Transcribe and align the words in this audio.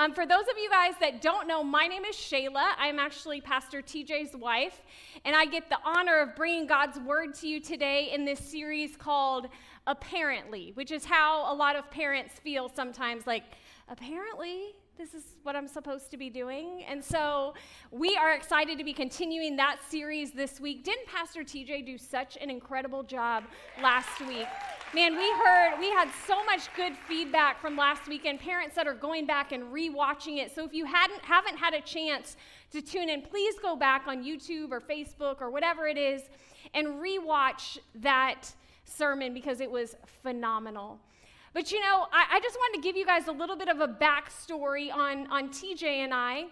Um, 0.00 0.14
for 0.14 0.24
those 0.24 0.44
of 0.50 0.56
you 0.56 0.70
guys 0.70 0.94
that 1.00 1.20
don't 1.20 1.46
know, 1.46 1.62
my 1.62 1.86
name 1.86 2.06
is 2.06 2.16
Shayla. 2.16 2.70
I'm 2.78 2.98
actually 2.98 3.42
Pastor 3.42 3.82
TJ's 3.82 4.34
wife, 4.34 4.80
and 5.26 5.36
I 5.36 5.44
get 5.44 5.68
the 5.68 5.76
honor 5.84 6.20
of 6.20 6.34
bringing 6.34 6.66
God's 6.66 6.98
word 7.00 7.34
to 7.34 7.46
you 7.46 7.60
today 7.60 8.10
in 8.10 8.24
this 8.24 8.40
series 8.40 8.96
called 8.96 9.48
Apparently, 9.86 10.70
which 10.72 10.90
is 10.90 11.04
how 11.04 11.52
a 11.52 11.54
lot 11.54 11.76
of 11.76 11.90
parents 11.90 12.38
feel 12.38 12.70
sometimes 12.74 13.26
like, 13.26 13.44
apparently, 13.90 14.74
this 15.00 15.14
is 15.14 15.36
what 15.44 15.56
I'm 15.56 15.66
supposed 15.66 16.10
to 16.10 16.18
be 16.18 16.28
doing. 16.28 16.84
And 16.86 17.02
so 17.02 17.54
we 17.90 18.16
are 18.16 18.34
excited 18.34 18.76
to 18.76 18.84
be 18.84 18.92
continuing 18.92 19.56
that 19.56 19.78
series 19.88 20.30
this 20.32 20.60
week. 20.60 20.84
Didn't 20.84 21.06
Pastor 21.06 21.42
TJ 21.42 21.86
do 21.86 21.96
such 21.96 22.36
an 22.38 22.50
incredible 22.50 23.02
job 23.02 23.44
last 23.82 24.20
week? 24.28 24.46
Man, 24.94 25.16
we 25.16 25.30
heard, 25.42 25.78
we 25.78 25.88
had 25.88 26.10
so 26.26 26.44
much 26.44 26.68
good 26.76 26.92
feedback 27.08 27.62
from 27.62 27.78
last 27.78 28.08
week, 28.08 28.26
and 28.26 28.38
parents 28.38 28.76
that 28.76 28.86
are 28.86 28.94
going 28.94 29.24
back 29.24 29.52
and 29.52 29.72
rewatching 29.72 30.36
it. 30.36 30.54
So 30.54 30.66
if 30.66 30.74
you 30.74 30.84
hadn't, 30.84 31.22
haven't 31.22 31.56
had 31.56 31.72
a 31.72 31.80
chance 31.80 32.36
to 32.72 32.82
tune 32.82 33.08
in, 33.08 33.22
please 33.22 33.54
go 33.62 33.76
back 33.76 34.06
on 34.06 34.22
YouTube 34.22 34.70
or 34.70 34.82
Facebook 34.82 35.40
or 35.40 35.50
whatever 35.50 35.86
it 35.86 35.96
is 35.96 36.24
and 36.74 36.86
rewatch 37.00 37.78
that 37.94 38.52
sermon 38.84 39.32
because 39.32 39.62
it 39.62 39.70
was 39.70 39.96
phenomenal. 40.22 41.00
But 41.52 41.72
you 41.72 41.80
know, 41.80 42.06
I, 42.12 42.36
I, 42.36 42.40
just 42.40 42.56
wanted 42.56 42.76
to 42.76 42.82
give 42.82 42.96
you 42.96 43.04
guys 43.04 43.26
a 43.26 43.32
little 43.32 43.56
bit 43.56 43.68
of 43.68 43.80
a 43.80 43.88
backstory 43.88 44.92
on, 44.94 45.26
on 45.28 45.48
TJ 45.48 45.82
and 45.82 46.14
I. 46.14 46.44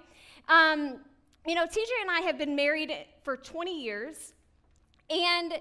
Um, 0.49 1.01
you 1.47 1.55
know, 1.55 1.67
TJ 1.67 1.89
and 2.01 2.11
I 2.11 2.21
have 2.21 2.37
been 2.37 2.57
married 2.57 2.93
for 3.23 3.37
20 3.37 3.81
years, 3.81 4.35
and 5.09 5.55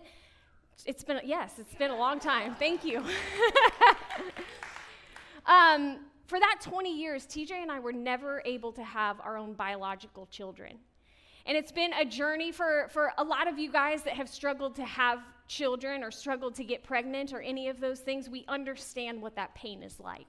it's 0.85 1.03
been, 1.03 1.19
yes, 1.23 1.53
it's 1.59 1.75
been 1.75 1.91
a 1.91 1.97
long 1.97 2.19
time. 2.19 2.55
Thank 2.55 2.83
you. 2.83 3.03
um, 5.45 5.99
for 6.25 6.39
that 6.39 6.57
20 6.61 6.97
years, 6.97 7.25
TJ 7.25 7.51
and 7.51 7.71
I 7.71 7.79
were 7.79 7.93
never 7.93 8.41
able 8.43 8.71
to 8.73 8.83
have 8.83 9.21
our 9.21 9.37
own 9.37 9.53
biological 9.53 10.25
children. 10.27 10.77
And 11.45 11.55
it's 11.55 11.71
been 11.71 11.93
a 11.93 12.03
journey 12.03 12.51
for, 12.51 12.89
for 12.91 13.13
a 13.17 13.23
lot 13.23 13.47
of 13.47 13.57
you 13.57 13.71
guys 13.71 14.01
that 14.03 14.13
have 14.13 14.27
struggled 14.27 14.75
to 14.75 14.83
have 14.83 15.19
children 15.47 16.03
or 16.03 16.11
struggled 16.11 16.55
to 16.55 16.63
get 16.63 16.83
pregnant 16.83 17.33
or 17.33 17.41
any 17.41 17.67
of 17.67 17.79
those 17.79 17.99
things. 17.99 18.29
We 18.29 18.45
understand 18.47 19.21
what 19.21 19.35
that 19.35 19.55
pain 19.55 19.83
is 19.83 19.99
like. 19.99 20.27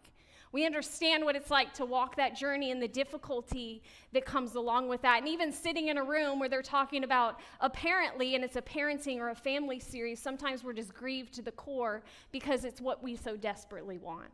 We 0.50 0.64
understand 0.64 1.24
what 1.24 1.36
it's 1.36 1.50
like 1.50 1.74
to 1.74 1.84
walk 1.84 2.16
that 2.16 2.34
journey 2.34 2.70
and 2.70 2.80
the 2.82 2.88
difficulty 2.88 3.82
that 4.12 4.24
comes 4.24 4.54
along 4.54 4.88
with 4.88 5.02
that. 5.02 5.18
And 5.18 5.28
even 5.28 5.52
sitting 5.52 5.88
in 5.88 5.98
a 5.98 6.02
room 6.02 6.38
where 6.38 6.48
they're 6.48 6.62
talking 6.62 7.04
about 7.04 7.40
apparently, 7.60 8.34
and 8.34 8.42
it's 8.42 8.56
a 8.56 8.62
parenting 8.62 9.18
or 9.18 9.28
a 9.28 9.34
family 9.34 9.78
series, 9.78 10.20
sometimes 10.20 10.64
we're 10.64 10.72
just 10.72 10.94
grieved 10.94 11.34
to 11.34 11.42
the 11.42 11.52
core 11.52 12.02
because 12.32 12.64
it's 12.64 12.80
what 12.80 13.02
we 13.02 13.14
so 13.14 13.36
desperately 13.36 13.98
want. 13.98 14.30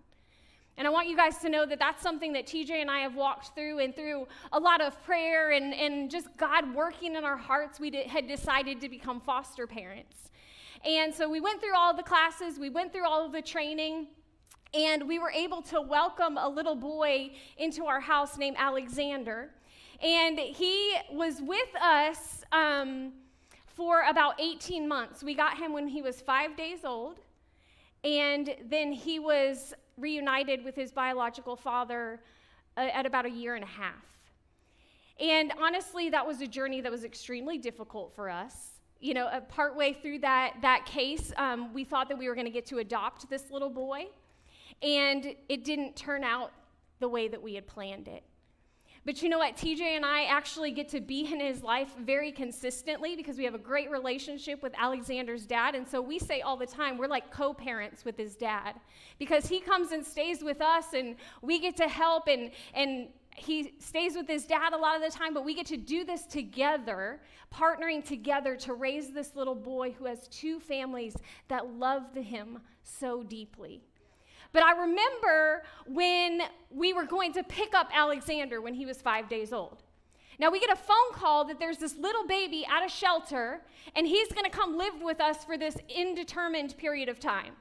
And 0.76 0.88
I 0.88 0.90
want 0.90 1.08
you 1.08 1.16
guys 1.16 1.38
to 1.38 1.48
know 1.48 1.64
that 1.66 1.78
that's 1.78 2.02
something 2.02 2.32
that 2.32 2.46
TJ 2.46 2.70
and 2.70 2.90
I 2.90 3.00
have 3.00 3.14
walked 3.14 3.54
through, 3.54 3.78
and 3.78 3.94
through 3.94 4.26
a 4.52 4.58
lot 4.58 4.80
of 4.80 5.00
prayer 5.04 5.52
and, 5.52 5.72
and 5.72 6.10
just 6.10 6.28
God 6.36 6.74
working 6.74 7.14
in 7.14 7.24
our 7.24 7.36
hearts, 7.36 7.78
we 7.78 7.92
had 8.08 8.26
decided 8.26 8.80
to 8.80 8.88
become 8.88 9.20
foster 9.20 9.68
parents. 9.68 10.30
And 10.86 11.14
so 11.14 11.28
we 11.28 11.40
went 11.40 11.60
through 11.60 11.74
all 11.74 11.94
the 11.94 12.02
classes, 12.02 12.58
we 12.58 12.68
went 12.68 12.92
through 12.92 13.06
all 13.06 13.24
of 13.24 13.32
the 13.32 13.40
training, 13.40 14.08
and 14.74 15.08
we 15.08 15.18
were 15.18 15.30
able 15.30 15.62
to 15.62 15.80
welcome 15.80 16.36
a 16.36 16.48
little 16.48 16.74
boy 16.74 17.30
into 17.56 17.86
our 17.86 18.00
house 18.00 18.36
named 18.36 18.56
Alexander. 18.58 19.50
And 20.02 20.38
he 20.38 20.94
was 21.10 21.40
with 21.40 21.74
us 21.80 22.44
um, 22.52 23.12
for 23.66 24.02
about 24.02 24.38
18 24.38 24.86
months. 24.86 25.22
We 25.22 25.34
got 25.34 25.56
him 25.56 25.72
when 25.72 25.88
he 25.88 26.02
was 26.02 26.20
five 26.20 26.54
days 26.54 26.84
old, 26.84 27.20
and 28.02 28.54
then 28.68 28.92
he 28.92 29.18
was 29.18 29.72
reunited 29.96 30.62
with 30.64 30.74
his 30.74 30.92
biological 30.92 31.56
father 31.56 32.20
uh, 32.76 32.88
at 32.92 33.06
about 33.06 33.24
a 33.24 33.30
year 33.30 33.54
and 33.54 33.64
a 33.64 33.68
half. 33.68 34.04
And 35.18 35.52
honestly, 35.58 36.10
that 36.10 36.26
was 36.26 36.42
a 36.42 36.46
journey 36.46 36.82
that 36.82 36.92
was 36.92 37.04
extremely 37.04 37.56
difficult 37.56 38.12
for 38.14 38.28
us. 38.28 38.73
You 39.04 39.12
know, 39.12 39.26
uh, 39.26 39.40
partway 39.40 39.92
through 39.92 40.20
that, 40.20 40.54
that 40.62 40.86
case, 40.86 41.30
um, 41.36 41.74
we 41.74 41.84
thought 41.84 42.08
that 42.08 42.16
we 42.16 42.26
were 42.26 42.34
going 42.34 42.46
to 42.46 42.50
get 42.50 42.64
to 42.68 42.78
adopt 42.78 43.28
this 43.28 43.50
little 43.50 43.68
boy, 43.68 44.06
and 44.82 45.34
it 45.50 45.62
didn't 45.62 45.94
turn 45.94 46.24
out 46.24 46.52
the 47.00 47.08
way 47.10 47.28
that 47.28 47.42
we 47.42 47.54
had 47.54 47.66
planned 47.66 48.08
it. 48.08 48.22
But 49.04 49.22
you 49.22 49.28
know 49.28 49.36
what? 49.36 49.58
TJ 49.58 49.82
and 49.82 50.06
I 50.06 50.24
actually 50.24 50.70
get 50.70 50.88
to 50.88 51.00
be 51.02 51.30
in 51.30 51.38
his 51.38 51.62
life 51.62 51.94
very 52.00 52.32
consistently 52.32 53.14
because 53.14 53.36
we 53.36 53.44
have 53.44 53.54
a 53.54 53.58
great 53.58 53.90
relationship 53.90 54.62
with 54.62 54.72
Alexander's 54.78 55.44
dad. 55.44 55.74
And 55.74 55.86
so 55.86 56.00
we 56.00 56.18
say 56.18 56.40
all 56.40 56.56
the 56.56 56.66
time, 56.66 56.96
we're 56.96 57.06
like 57.06 57.30
co 57.30 57.52
parents 57.52 58.06
with 58.06 58.16
his 58.16 58.34
dad 58.34 58.80
because 59.18 59.46
he 59.46 59.60
comes 59.60 59.92
and 59.92 60.02
stays 60.02 60.42
with 60.42 60.62
us 60.62 60.94
and 60.94 61.16
we 61.42 61.58
get 61.58 61.76
to 61.76 61.88
help 61.88 62.28
and, 62.28 62.50
and 62.72 63.08
he 63.34 63.74
stays 63.80 64.14
with 64.16 64.28
his 64.28 64.46
dad 64.46 64.72
a 64.72 64.76
lot 64.76 64.96
of 64.96 65.02
the 65.02 65.16
time, 65.16 65.34
but 65.34 65.44
we 65.44 65.54
get 65.54 65.66
to 65.66 65.76
do 65.76 66.04
this 66.04 66.24
together, 66.24 67.20
partnering 67.52 68.04
together 68.04 68.56
to 68.56 68.74
raise 68.74 69.10
this 69.10 69.34
little 69.34 69.54
boy 69.54 69.92
who 69.92 70.06
has 70.06 70.28
two 70.28 70.60
families 70.60 71.16
that 71.48 71.66
love 71.66 72.14
him 72.14 72.60
so 72.82 73.22
deeply. 73.22 73.82
But 74.52 74.62
I 74.62 74.72
remember 74.72 75.64
when 75.86 76.42
we 76.70 76.92
were 76.92 77.04
going 77.04 77.32
to 77.32 77.42
pick 77.42 77.74
up 77.74 77.90
Alexander 77.92 78.60
when 78.60 78.72
he 78.72 78.86
was 78.86 79.02
five 79.02 79.28
days 79.28 79.52
old. 79.52 79.82
Now 80.38 80.50
we 80.50 80.60
get 80.60 80.70
a 80.70 80.76
phone 80.76 81.12
call 81.12 81.44
that 81.46 81.58
there's 81.58 81.78
this 81.78 81.96
little 81.96 82.26
baby 82.26 82.64
at 82.66 82.84
a 82.84 82.88
shelter, 82.88 83.62
and 83.96 84.06
he's 84.06 84.32
going 84.32 84.44
to 84.44 84.50
come 84.50 84.76
live 84.78 85.02
with 85.02 85.20
us 85.20 85.44
for 85.44 85.58
this 85.58 85.76
indeterminate 85.88 86.76
period 86.76 87.08
of 87.08 87.18
time. 87.18 87.54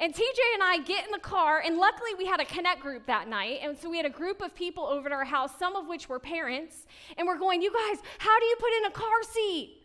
And 0.00 0.14
TJ 0.14 0.38
and 0.54 0.62
I 0.62 0.78
get 0.78 1.04
in 1.04 1.12
the 1.12 1.18
car, 1.18 1.62
and 1.64 1.76
luckily 1.76 2.14
we 2.16 2.24
had 2.24 2.40
a 2.40 2.44
connect 2.46 2.80
group 2.80 3.06
that 3.06 3.28
night. 3.28 3.60
And 3.62 3.78
so 3.78 3.90
we 3.90 3.98
had 3.98 4.06
a 4.06 4.10
group 4.10 4.40
of 4.40 4.54
people 4.54 4.84
over 4.86 5.08
at 5.08 5.12
our 5.12 5.24
house, 5.24 5.50
some 5.58 5.76
of 5.76 5.86
which 5.86 6.08
were 6.08 6.18
parents. 6.18 6.86
And 7.18 7.26
we're 7.26 7.38
going, 7.38 7.60
You 7.60 7.70
guys, 7.70 8.02
how 8.18 8.40
do 8.40 8.46
you 8.46 8.56
put 8.58 8.72
in 8.78 8.84
a 8.86 8.90
car 8.90 9.22
seat? 9.30 9.76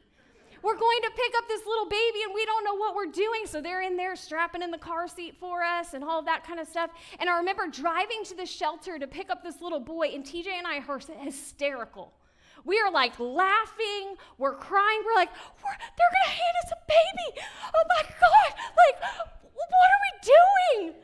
we're 0.65 0.75
going 0.75 1.01
to 1.03 1.11
pick 1.15 1.33
up 1.37 1.47
this 1.47 1.61
little 1.67 1.85
baby 1.85 2.23
and 2.25 2.33
we 2.33 2.43
don't 2.43 2.63
know 2.63 2.73
what 2.73 2.95
we're 2.95 3.11
doing. 3.11 3.45
So 3.45 3.61
they're 3.61 3.83
in 3.83 3.95
there 3.95 4.15
strapping 4.15 4.63
in 4.63 4.71
the 4.71 4.79
car 4.79 5.07
seat 5.07 5.35
for 5.39 5.61
us 5.61 5.93
and 5.93 6.03
all 6.03 6.17
of 6.17 6.25
that 6.25 6.43
kind 6.43 6.59
of 6.59 6.67
stuff. 6.67 6.89
And 7.19 7.29
I 7.29 7.37
remember 7.37 7.67
driving 7.67 8.23
to 8.25 8.35
the 8.35 8.47
shelter 8.47 8.97
to 8.97 9.05
pick 9.05 9.29
up 9.29 9.43
this 9.43 9.61
little 9.61 9.79
boy, 9.79 10.07
and 10.07 10.25
TJ 10.25 10.47
and 10.47 10.65
I 10.65 10.81
are 10.87 10.99
hysterical. 11.23 12.13
We 12.63 12.79
are 12.79 12.91
like 12.91 13.19
laughing, 13.19 14.15
we're 14.39 14.55
crying, 14.55 15.01
we're 15.05 15.13
like, 15.13 15.29
we're, 15.63 15.77
they're 15.77 16.13
gonna 16.25 16.33
hand 16.33 16.55
us 16.65 16.71
a 16.71 16.81
baby. 16.87 17.47
Oh 17.75 17.83
my 17.87 18.09
God, 18.09 18.57
like, 18.57 19.44
what 19.55 19.89
are 19.91 20.01
we 20.05 20.83
doing? 20.83 20.95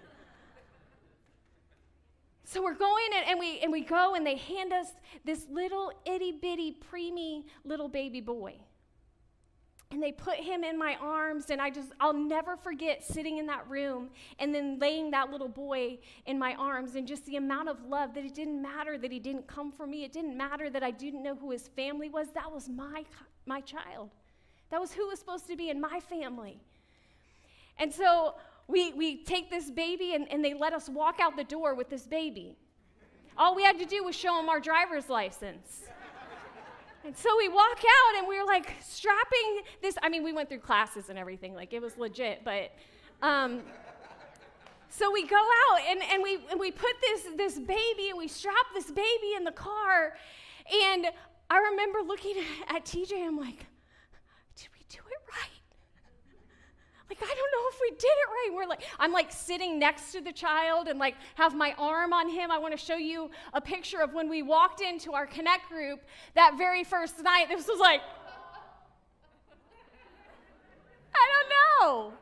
So 2.52 2.62
we're 2.62 2.74
going 2.74 3.08
and, 3.16 3.30
and, 3.30 3.40
we 3.40 3.60
and 3.62 3.72
we 3.72 3.80
go 3.80 4.16
and 4.16 4.26
they 4.26 4.36
hand 4.36 4.74
us 4.74 4.88
this 5.24 5.48
little 5.50 5.90
itty 6.06 6.34
bitty 6.34 6.76
preemie 6.92 7.46
little 7.64 7.88
baby 7.88 8.20
boy. 8.20 8.56
And 9.90 10.04
they 10.04 10.12
put 10.12 10.36
him 10.36 10.66
in 10.66 10.78
my 10.78 10.98
arms 11.02 11.50
and 11.50 11.62
i 11.62 11.70
just 11.70 11.94
i'll 12.02 12.14
never 12.14 12.58
forget 12.58 13.04
sitting 13.04 13.38
in 13.38 13.46
that 13.48 13.70
room 13.70 14.10
and 14.40 14.54
then 14.54 14.80
laying 14.80 15.12
that 15.12 15.30
little 15.30 15.48
boy 15.48 16.00
in 16.26 16.38
my 16.38 16.54
arms 16.56 16.96
and 16.96 17.08
just 17.08 17.26
the 17.26 17.38
amount 17.38 17.70
of 17.70 17.86
love 17.86 18.14
that 18.16 18.26
it 18.26 18.34
didn't 18.34 18.62
matter 18.62 18.98
that 18.98 19.14
he 19.14 19.20
didn't 19.20 19.48
come 19.48 19.72
for 19.72 19.88
me. 19.88 20.04
It 20.04 20.12
didn't 20.12 20.36
matter 20.36 20.70
that 20.70 20.84
i 20.84 20.92
didn't 20.92 21.24
know 21.24 21.36
who 21.36 21.52
his 21.52 21.70
family 21.70 22.10
was. 22.10 22.32
That 22.32 22.52
was 22.52 22.68
my 22.68 23.06
my 23.46 23.62
child. 23.62 24.10
That 24.72 24.82
was 24.82 24.92
who 24.92 25.08
was 25.08 25.20
supposed 25.20 25.48
to 25.48 25.56
be 25.56 25.70
in 25.70 25.80
my 25.80 26.02
family 26.02 26.60
and 27.80 27.94
so 27.94 28.36
we 28.68 28.94
we 28.94 29.24
take 29.24 29.50
this 29.50 29.70
baby 29.72 30.14
and, 30.14 30.32
and 30.32 30.44
they 30.44 30.54
let 30.54 30.74
us 30.74 30.90
walk 30.90 31.20
out 31.20 31.36
the 31.36 31.44
door 31.44 31.76
with 31.76 31.90
this 31.90 32.06
baby 32.08 32.56
all 33.38 33.56
we 33.56 33.64
had 33.64 33.80
to 33.80 33.86
do 33.86 34.04
was 34.04 34.16
show 34.16 34.36
them 34.36 34.50
our 34.50 34.60
driver's 34.60 35.10
license 35.10 35.84
and 37.04 37.18
so 37.18 37.36
we 37.38 37.50
walk 37.50 37.80
out 37.80 38.20
and 38.20 38.28
we 38.28 38.38
are 38.38 38.46
like 38.46 38.76
strapping 38.80 39.62
this. 39.82 39.96
I 40.04 40.10
mean, 40.10 40.24
we 40.24 40.34
went 40.34 40.50
through 40.50 40.60
classes 40.60 41.10
and 41.10 41.18
everything, 41.18 41.56
like 41.56 41.74
it 41.74 41.82
was 41.82 41.98
legit, 41.98 42.44
but. 42.44 42.72
Um, 43.24 43.62
so 44.90 45.10
we 45.10 45.26
go 45.26 45.38
out 45.38 45.80
and, 45.90 46.02
and, 46.12 46.22
we, 46.22 46.40
and 46.52 46.60
we 46.60 46.70
put 46.70 46.92
this, 47.02 47.26
this 47.38 47.58
baby 47.58 48.10
and 48.10 48.18
we 48.18 48.28
strap 48.28 48.66
this 48.74 48.92
baby 48.92 49.34
in 49.38 49.46
the 49.46 49.52
car. 49.52 50.18
And 50.92 51.08
I 51.50 51.58
remember 51.60 52.00
looking 52.06 52.36
at 52.68 52.84
TJ, 52.84 53.26
I'm 53.26 53.40
like, 53.40 53.66
did 54.56 54.68
we 54.74 54.86
do 54.90 54.98
it 54.98 55.22
right? 55.32 55.62
Like 57.12 57.30
I 57.30 57.36
don't 57.36 57.38
know 57.38 57.68
if 57.72 57.80
we 57.82 57.90
did 57.90 58.06
it 58.06 58.30
right. 58.30 58.50
We're 58.56 58.68
like, 58.68 58.84
I'm 58.98 59.12
like 59.12 59.34
sitting 59.34 59.78
next 59.78 60.14
to 60.14 60.22
the 60.22 60.32
child 60.32 60.88
and 60.88 60.98
like 60.98 61.16
have 61.36 61.54
my 61.54 61.76
arm 61.78 62.14
on 62.14 62.30
him. 62.30 62.50
I 62.52 62.58
want 62.58 62.72
to 62.72 62.78
show 62.78 62.96
you 62.96 63.30
a 63.54 63.60
picture 63.60 64.00
of 64.00 64.14
when 64.14 64.30
we 64.30 64.42
walked 64.42 64.80
into 64.80 65.12
our 65.12 65.28
connect 65.28 65.68
group 65.68 66.00
that 66.36 66.54
very 66.58 66.86
first 66.86 67.22
night. 67.22 67.48
This 67.50 67.68
was 67.68 67.80
like, 67.80 68.02
I 71.14 71.28
don't 71.34 71.50
know. 71.52 72.14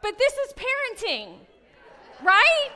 But 0.00 0.16
this 0.16 0.32
is 0.32 0.54
parenting, 0.54 1.34
right? 2.22 2.70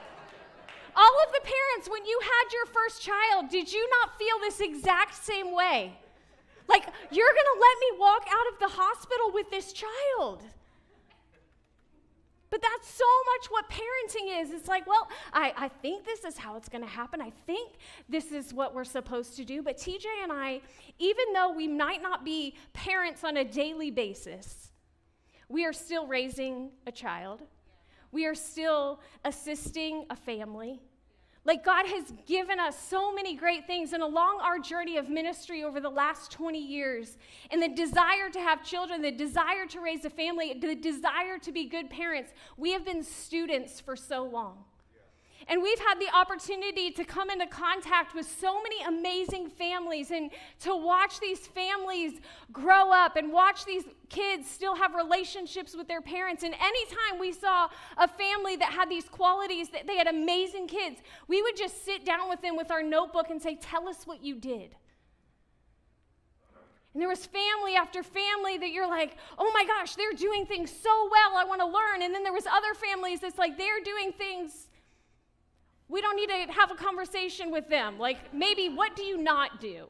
All 0.97 1.17
of 1.26 1.32
the 1.32 1.41
parents, 1.41 1.88
when 1.88 2.05
you 2.05 2.19
had 2.21 2.53
your 2.53 2.67
first 2.67 3.00
child, 3.00 3.49
did 3.49 3.73
you 3.73 3.88
not 4.00 4.19
feel 4.19 4.38
this 4.41 4.61
exact 4.61 5.25
same 5.25 5.55
way? 5.55 5.97
Like, 6.69 6.85
you're 7.11 7.29
gonna 7.29 7.61
let 7.61 7.79
me 7.79 7.99
walk 8.00 8.26
out 8.29 8.53
of 8.53 8.59
the 8.59 8.76
hospital 8.76 9.31
with 9.32 9.50
this 9.50 9.73
child. 9.73 10.43
But 12.54 12.62
that's 12.62 12.88
so 12.88 13.04
much 13.34 13.50
what 13.50 13.68
parenting 13.68 14.40
is. 14.40 14.52
It's 14.52 14.68
like, 14.68 14.86
well, 14.86 15.08
I, 15.32 15.52
I 15.56 15.68
think 15.68 16.04
this 16.04 16.22
is 16.22 16.38
how 16.38 16.54
it's 16.54 16.68
going 16.68 16.84
to 16.84 16.88
happen. 16.88 17.20
I 17.20 17.32
think 17.48 17.72
this 18.08 18.30
is 18.30 18.54
what 18.54 18.76
we're 18.76 18.84
supposed 18.84 19.34
to 19.38 19.44
do. 19.44 19.60
But 19.60 19.76
TJ 19.76 20.04
and 20.22 20.30
I, 20.30 20.60
even 21.00 21.32
though 21.32 21.50
we 21.50 21.66
might 21.66 22.00
not 22.00 22.24
be 22.24 22.54
parents 22.72 23.24
on 23.24 23.38
a 23.38 23.44
daily 23.44 23.90
basis, 23.90 24.70
we 25.48 25.64
are 25.64 25.72
still 25.72 26.06
raising 26.06 26.70
a 26.86 26.92
child. 26.92 27.42
We 28.12 28.24
are 28.24 28.36
still 28.36 29.00
assisting 29.24 30.06
a 30.08 30.14
family. 30.14 30.80
Like, 31.46 31.62
God 31.64 31.87
has 31.87 32.12
given 32.26 32.58
us 32.58 32.79
so 32.79 33.14
many 33.14 33.37
great 33.37 33.67
things. 33.67 33.93
And 33.93 34.02
along 34.02 34.41
our 34.43 34.58
journey 34.58 34.96
of 34.96 35.11
ministry 35.11 35.62
over 35.62 35.79
the 35.79 35.91
last 35.91 36.31
20 36.31 36.58
years, 36.58 37.19
and 37.50 37.62
the 37.62 37.69
desire 37.69 38.31
to 38.32 38.41
have 38.41 38.64
children, 38.64 39.02
the 39.02 39.12
desire 39.12 39.67
to 39.67 39.81
raise 39.81 40.05
a 40.05 40.11
family, 40.11 40.55
the 40.55 40.75
desire 40.75 41.38
to 41.38 41.52
be 41.52 41.67
good 41.67 41.91
parents, 41.91 42.32
we 42.56 42.73
have 42.73 42.85
been 42.85 43.02
students 43.02 43.81
for 43.81 43.94
so 43.94 44.25
long. 44.25 44.64
And 45.49 45.62
we've 45.62 45.79
had 45.79 46.00
the 46.00 46.08
opportunity 46.14 46.91
to 46.93 47.05
come 47.05 47.31
into 47.31 47.46
contact 47.46 48.14
with 48.14 48.26
so 48.26 48.62
many 48.62 48.82
amazing 48.82 49.50
families 49.50 50.11
and 50.11 50.31
to 50.61 50.75
watch 50.75 51.20
these 51.20 51.46
families 51.46 52.20
grow 52.52 52.91
up 52.91 53.17
and 53.17 53.32
watch 53.32 53.64
these 53.64 53.85
kids 54.08 54.50
still 54.50 54.75
have 54.75 54.94
relationships 54.94 55.76
with 55.76 55.87
their 55.87 56.00
parents. 56.00 56.43
And 56.43 56.55
anytime 56.55 57.20
we 57.20 57.32
saw 57.32 57.69
a 57.99 58.08
family 58.08 58.56
that 58.56 58.73
had 58.73 58.88
these 58.88 59.08
qualities, 59.08 59.69
that 59.70 59.87
they 59.87 59.96
had 59.96 60.06
amazing 60.06 60.67
kids, 60.67 61.00
we 61.29 61.43
would 61.43 61.56
just 61.56 61.85
sit 61.85 62.05
down 62.05 62.29
with 62.29 62.40
them 62.40 62.56
with 62.56 62.70
our 62.70 62.82
notebook 62.82 63.31
and 63.31 63.40
say, 63.40 63.56
Tell 63.56 63.88
us 63.88 64.06
what 64.06 64.23
you 64.23 64.37
did. 64.37 64.75
And 66.94 67.00
there 67.00 67.08
was 67.08 67.26
family 67.26 67.75
after 67.75 68.05
family 68.05 68.56
that 68.58 68.70
you're 68.70 68.87
like, 68.87 69.17
oh 69.37 69.50
my 69.52 69.64
gosh, 69.64 69.97
they're 69.97 70.12
doing 70.12 70.47
things 70.47 70.70
so 70.70 71.08
well, 71.11 71.37
I 71.37 71.44
want 71.44 71.61
to 71.61 71.67
learn. 71.67 72.02
And 72.02 72.14
then 72.14 72.23
there 72.23 72.32
was 72.32 72.47
other 72.47 72.73
families 72.73 73.19
that's 73.19 73.37
like 73.37 73.58
they're 73.58 73.82
doing 73.85 74.12
things 74.12 74.69
we 75.94 76.00
don't 76.00 76.17
need 76.17 76.29
to 76.29 76.52
have 76.52 76.73
a 76.73 76.75
conversation 76.75 77.52
with 77.52 77.69
them. 77.69 78.00
Like, 78.00 78.35
maybe 78.35 78.69
what 78.69 78.96
do 78.96 79.05
you 79.05 79.17
not 79.17 79.61
do? 79.61 79.87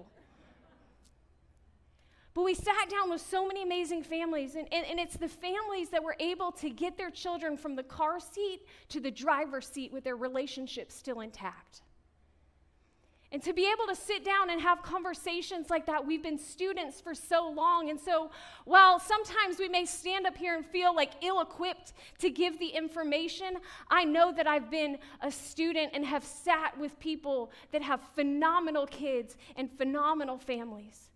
But 2.35 2.43
we 2.43 2.53
sat 2.53 2.91
down 2.91 3.09
with 3.09 3.23
so 3.23 3.47
many 3.49 3.63
amazing 3.63 4.03
families, 4.03 4.55
and, 4.55 4.71
and, 4.71 4.85
and, 4.85 5.01
it's 5.01 5.17
the 5.17 5.29
families 5.29 5.89
that 5.89 6.05
were 6.05 6.17
able 6.21 6.53
to 6.53 6.69
get 6.69 6.99
their 6.99 7.09
children 7.09 7.57
from 7.57 7.75
the 7.75 7.83
car 7.85 8.21
seat 8.21 8.67
to 8.91 9.01
the 9.01 9.11
driver's 9.11 9.67
seat 9.67 9.95
with 9.95 10.05
their 10.05 10.17
relationship 10.17 10.93
still 10.93 11.21
intact. 11.21 11.81
And 13.35 13.43
to 13.43 13.53
be 13.53 13.69
able 13.69 13.93
to 13.93 14.01
sit 14.01 14.25
down 14.25 14.51
and 14.51 14.61
have 14.61 14.81
conversations 14.85 15.69
like 15.69 15.87
that, 15.87 16.07
we've 16.07 16.23
been 16.23 16.39
students 16.39 17.01
for 17.01 17.17
so 17.17 17.51
long. 17.51 17.91
And 17.91 17.99
so, 17.99 18.31
while 18.65 19.01
sometimes 19.01 19.59
we 19.59 19.69
may 19.69 19.87
stand 19.87 20.25
up 20.25 20.37
here 20.37 20.55
and 20.55 20.65
feel 20.65 20.95
like 20.95 21.11
ill 21.21 21.41
equipped 21.41 21.95
to 22.21 22.31
give 22.31 22.61
the 22.61 22.69
information, 22.69 23.57
I 23.91 24.05
know 24.05 24.31
that 24.31 24.47
I've 24.47 24.71
been 24.71 24.99
a 25.21 25.33
student 25.33 25.91
and 25.95 26.07
have 26.07 26.23
sat 26.23 26.79
with 26.79 26.97
people 27.01 27.51
that 27.73 27.83
have 27.83 28.01
phenomenal 28.15 28.87
kids 28.87 29.37
and 29.57 29.69
phenomenal 29.69 30.39
families. 30.39 31.11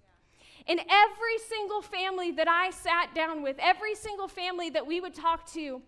And 0.66 0.80
every 0.90 1.38
single 1.48 1.82
family 1.82 2.32
that 2.32 2.48
I 2.48 2.70
sat 2.70 3.14
down 3.14 3.44
with, 3.44 3.54
every 3.60 3.94
single 3.94 4.26
family 4.26 4.70
that 4.70 4.84
we 4.84 5.00
would 5.00 5.14
talk 5.14 5.48
to, 5.52 5.80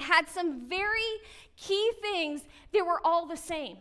had 0.00 0.26
some 0.26 0.70
very 0.70 1.20
key 1.54 1.90
things 2.00 2.44
that 2.72 2.86
were 2.86 3.02
all 3.04 3.26
the 3.26 3.36
same. 3.36 3.76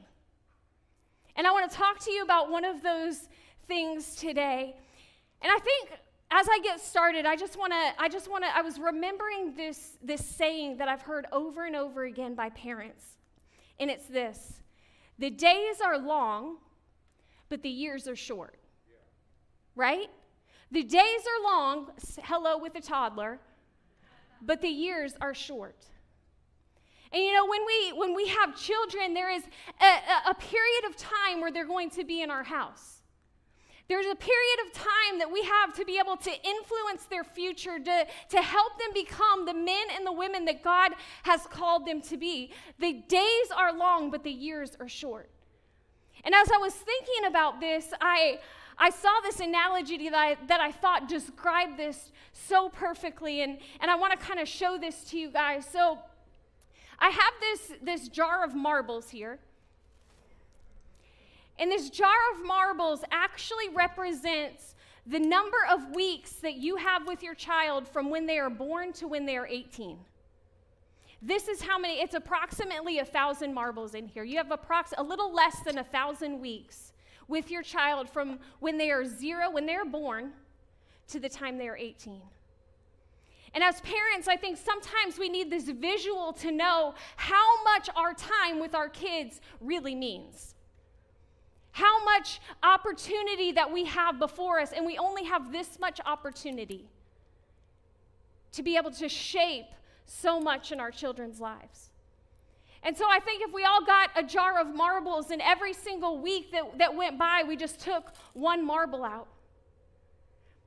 And 1.35 1.45
I 1.45 1.51
want 1.51 1.69
to 1.69 1.77
talk 1.77 1.99
to 2.05 2.11
you 2.11 2.23
about 2.23 2.49
one 2.49 2.63
of 2.63 2.81
those 2.81 3.27
things 3.67 4.15
today. 4.15 4.75
And 5.41 5.51
I 5.51 5.59
think 5.59 5.89
as 6.31 6.47
I 6.49 6.59
get 6.63 6.79
started, 6.79 7.25
I 7.25 7.35
just 7.35 7.57
want 7.57 7.73
to 7.73 8.01
I 8.01 8.09
just 8.09 8.29
want 8.29 8.43
to 8.43 8.55
I 8.55 8.61
was 8.61 8.79
remembering 8.79 9.53
this 9.55 9.97
this 10.01 10.25
saying 10.25 10.77
that 10.77 10.87
I've 10.87 11.01
heard 11.01 11.25
over 11.31 11.65
and 11.65 11.75
over 11.75 12.03
again 12.03 12.35
by 12.35 12.49
parents. 12.49 13.03
And 13.79 13.91
it's 13.91 14.05
this. 14.05 14.61
The 15.19 15.29
days 15.29 15.81
are 15.83 15.97
long, 15.97 16.57
but 17.49 17.61
the 17.61 17.69
years 17.69 18.07
are 18.07 18.15
short. 18.15 18.55
Right? 19.75 20.09
The 20.71 20.83
days 20.83 21.21
are 21.21 21.43
long, 21.43 21.91
hello 22.23 22.57
with 22.57 22.75
a 22.75 22.81
toddler, 22.81 23.39
but 24.41 24.61
the 24.61 24.69
years 24.69 25.13
are 25.21 25.33
short. 25.33 25.85
And 27.15 27.23
you 27.23 27.33
know, 27.33 27.45
when 27.45 27.61
we 27.65 27.93
when 27.93 28.13
we 28.13 28.27
have 28.27 28.57
children, 28.57 29.13
there 29.13 29.31
is 29.31 29.43
a, 29.79 30.31
a, 30.31 30.33
period 30.33 30.83
of 30.89 30.97
time 30.97 31.39
where 31.39 31.49
they're 31.49 31.65
going 31.65 31.89
to 31.91 32.03
be 32.03 32.21
in 32.21 32.29
our 32.29 32.43
house. 32.43 33.03
There's 33.87 34.05
a 34.05 34.15
period 34.15 34.59
of 34.65 34.73
time 34.73 35.19
that 35.19 35.31
we 35.31 35.41
have 35.43 35.73
to 35.75 35.85
be 35.85 35.97
able 35.97 36.17
to 36.17 36.31
influence 36.31 37.05
their 37.05 37.23
future, 37.23 37.79
to, 37.79 38.07
to 38.31 38.41
help 38.41 38.77
them 38.79 38.89
become 38.93 39.45
the 39.45 39.53
men 39.53 39.85
and 39.95 40.05
the 40.05 40.11
women 40.11 40.43
that 40.45 40.61
God 40.61 40.91
has 41.23 41.47
called 41.47 41.85
them 41.85 42.01
to 42.01 42.17
be. 42.17 42.51
The 42.79 42.93
days 43.07 43.47
are 43.55 43.71
long, 43.71 44.11
but 44.11 44.25
the 44.25 44.31
years 44.31 44.75
are 44.81 44.89
short. 44.89 45.29
And 46.25 46.35
as 46.35 46.49
I 46.51 46.57
was 46.57 46.73
thinking 46.73 47.27
about 47.27 47.61
this, 47.61 47.93
I, 48.01 48.39
I 48.77 48.89
saw 48.89 49.21
this 49.21 49.39
analogy 49.39 50.09
that 50.09 50.17
I, 50.17 50.35
that 50.47 50.59
I 50.59 50.73
thought 50.73 51.07
described 51.07 51.77
this 51.77 52.11
so 52.33 52.67
perfectly, 52.67 53.41
and, 53.41 53.59
and 53.79 53.89
I 53.89 53.95
want 53.95 54.19
to 54.19 54.25
kind 54.25 54.41
of 54.41 54.49
show 54.49 54.77
this 54.77 55.05
to 55.11 55.17
you 55.17 55.29
guys. 55.29 55.65
So, 55.71 55.99
I 56.99 57.09
have 57.09 57.33
this, 57.39 57.77
this 57.81 58.07
jar 58.07 58.43
of 58.43 58.55
marbles 58.55 59.09
here. 59.09 59.39
And 61.57 61.71
this 61.71 61.89
jar 61.89 62.15
of 62.33 62.45
marbles 62.45 63.03
actually 63.11 63.69
represents 63.69 64.75
the 65.07 65.19
number 65.19 65.57
of 65.69 65.95
weeks 65.95 66.31
that 66.33 66.55
you 66.55 66.75
have 66.77 67.07
with 67.07 67.21
your 67.21 67.35
child 67.35 67.87
from 67.87 68.09
when 68.09 68.25
they 68.25 68.39
are 68.39 68.49
born 68.49 68.91
to 68.93 69.07
when 69.07 69.25
they 69.25 69.37
are 69.37 69.47
18. 69.47 69.97
This 71.21 71.47
is 71.47 71.61
how 71.61 71.77
many, 71.77 72.01
it's 72.01 72.15
approximately 72.15 72.99
a 72.99 73.05
thousand 73.05 73.53
marbles 73.53 73.95
in 73.95 74.07
here. 74.07 74.23
You 74.23 74.37
have 74.37 74.47
approx- 74.47 74.93
a 74.97 75.03
little 75.03 75.33
less 75.33 75.59
than 75.61 75.77
a 75.77 75.83
thousand 75.83 76.39
weeks 76.39 76.93
with 77.27 77.49
your 77.49 77.63
child 77.63 78.09
from 78.09 78.39
when 78.59 78.77
they 78.77 78.91
are 78.91 79.05
zero, 79.05 79.49
when 79.49 79.65
they're 79.65 79.85
born, 79.85 80.33
to 81.07 81.19
the 81.19 81.29
time 81.29 81.57
they 81.57 81.67
are 81.67 81.77
18. 81.77 82.21
And 83.53 83.63
as 83.63 83.79
parents, 83.81 84.27
I 84.27 84.35
think 84.35 84.57
sometimes 84.57 85.17
we 85.17 85.29
need 85.29 85.49
this 85.49 85.69
visual 85.69 86.33
to 86.33 86.51
know 86.51 86.93
how 87.15 87.63
much 87.63 87.89
our 87.95 88.13
time 88.13 88.59
with 88.59 88.75
our 88.75 88.89
kids 88.89 89.39
really 89.61 89.95
means. 89.95 90.55
How 91.71 92.03
much 92.03 92.41
opportunity 92.63 93.51
that 93.53 93.71
we 93.71 93.85
have 93.85 94.19
before 94.19 94.59
us, 94.59 94.71
and 94.71 94.85
we 94.85 94.97
only 94.97 95.25
have 95.25 95.51
this 95.51 95.79
much 95.79 95.99
opportunity 96.05 96.89
to 98.53 98.63
be 98.63 98.77
able 98.77 98.91
to 98.91 99.09
shape 99.09 99.67
so 100.05 100.39
much 100.39 100.71
in 100.71 100.79
our 100.79 100.91
children's 100.91 101.39
lives. 101.39 101.89
And 102.83 102.95
so 102.95 103.05
I 103.09 103.19
think 103.19 103.41
if 103.41 103.51
we 103.51 103.65
all 103.65 103.83
got 103.83 104.11
a 104.15 104.23
jar 104.23 104.59
of 104.59 104.73
marbles 104.73 105.31
and 105.31 105.41
every 105.41 105.73
single 105.73 106.19
week 106.19 106.51
that, 106.51 106.77
that 106.77 106.95
went 106.95 107.17
by, 107.17 107.43
we 107.45 107.55
just 107.55 107.79
took 107.79 108.13
one 108.33 108.65
marble 108.65 109.03
out. 109.03 109.27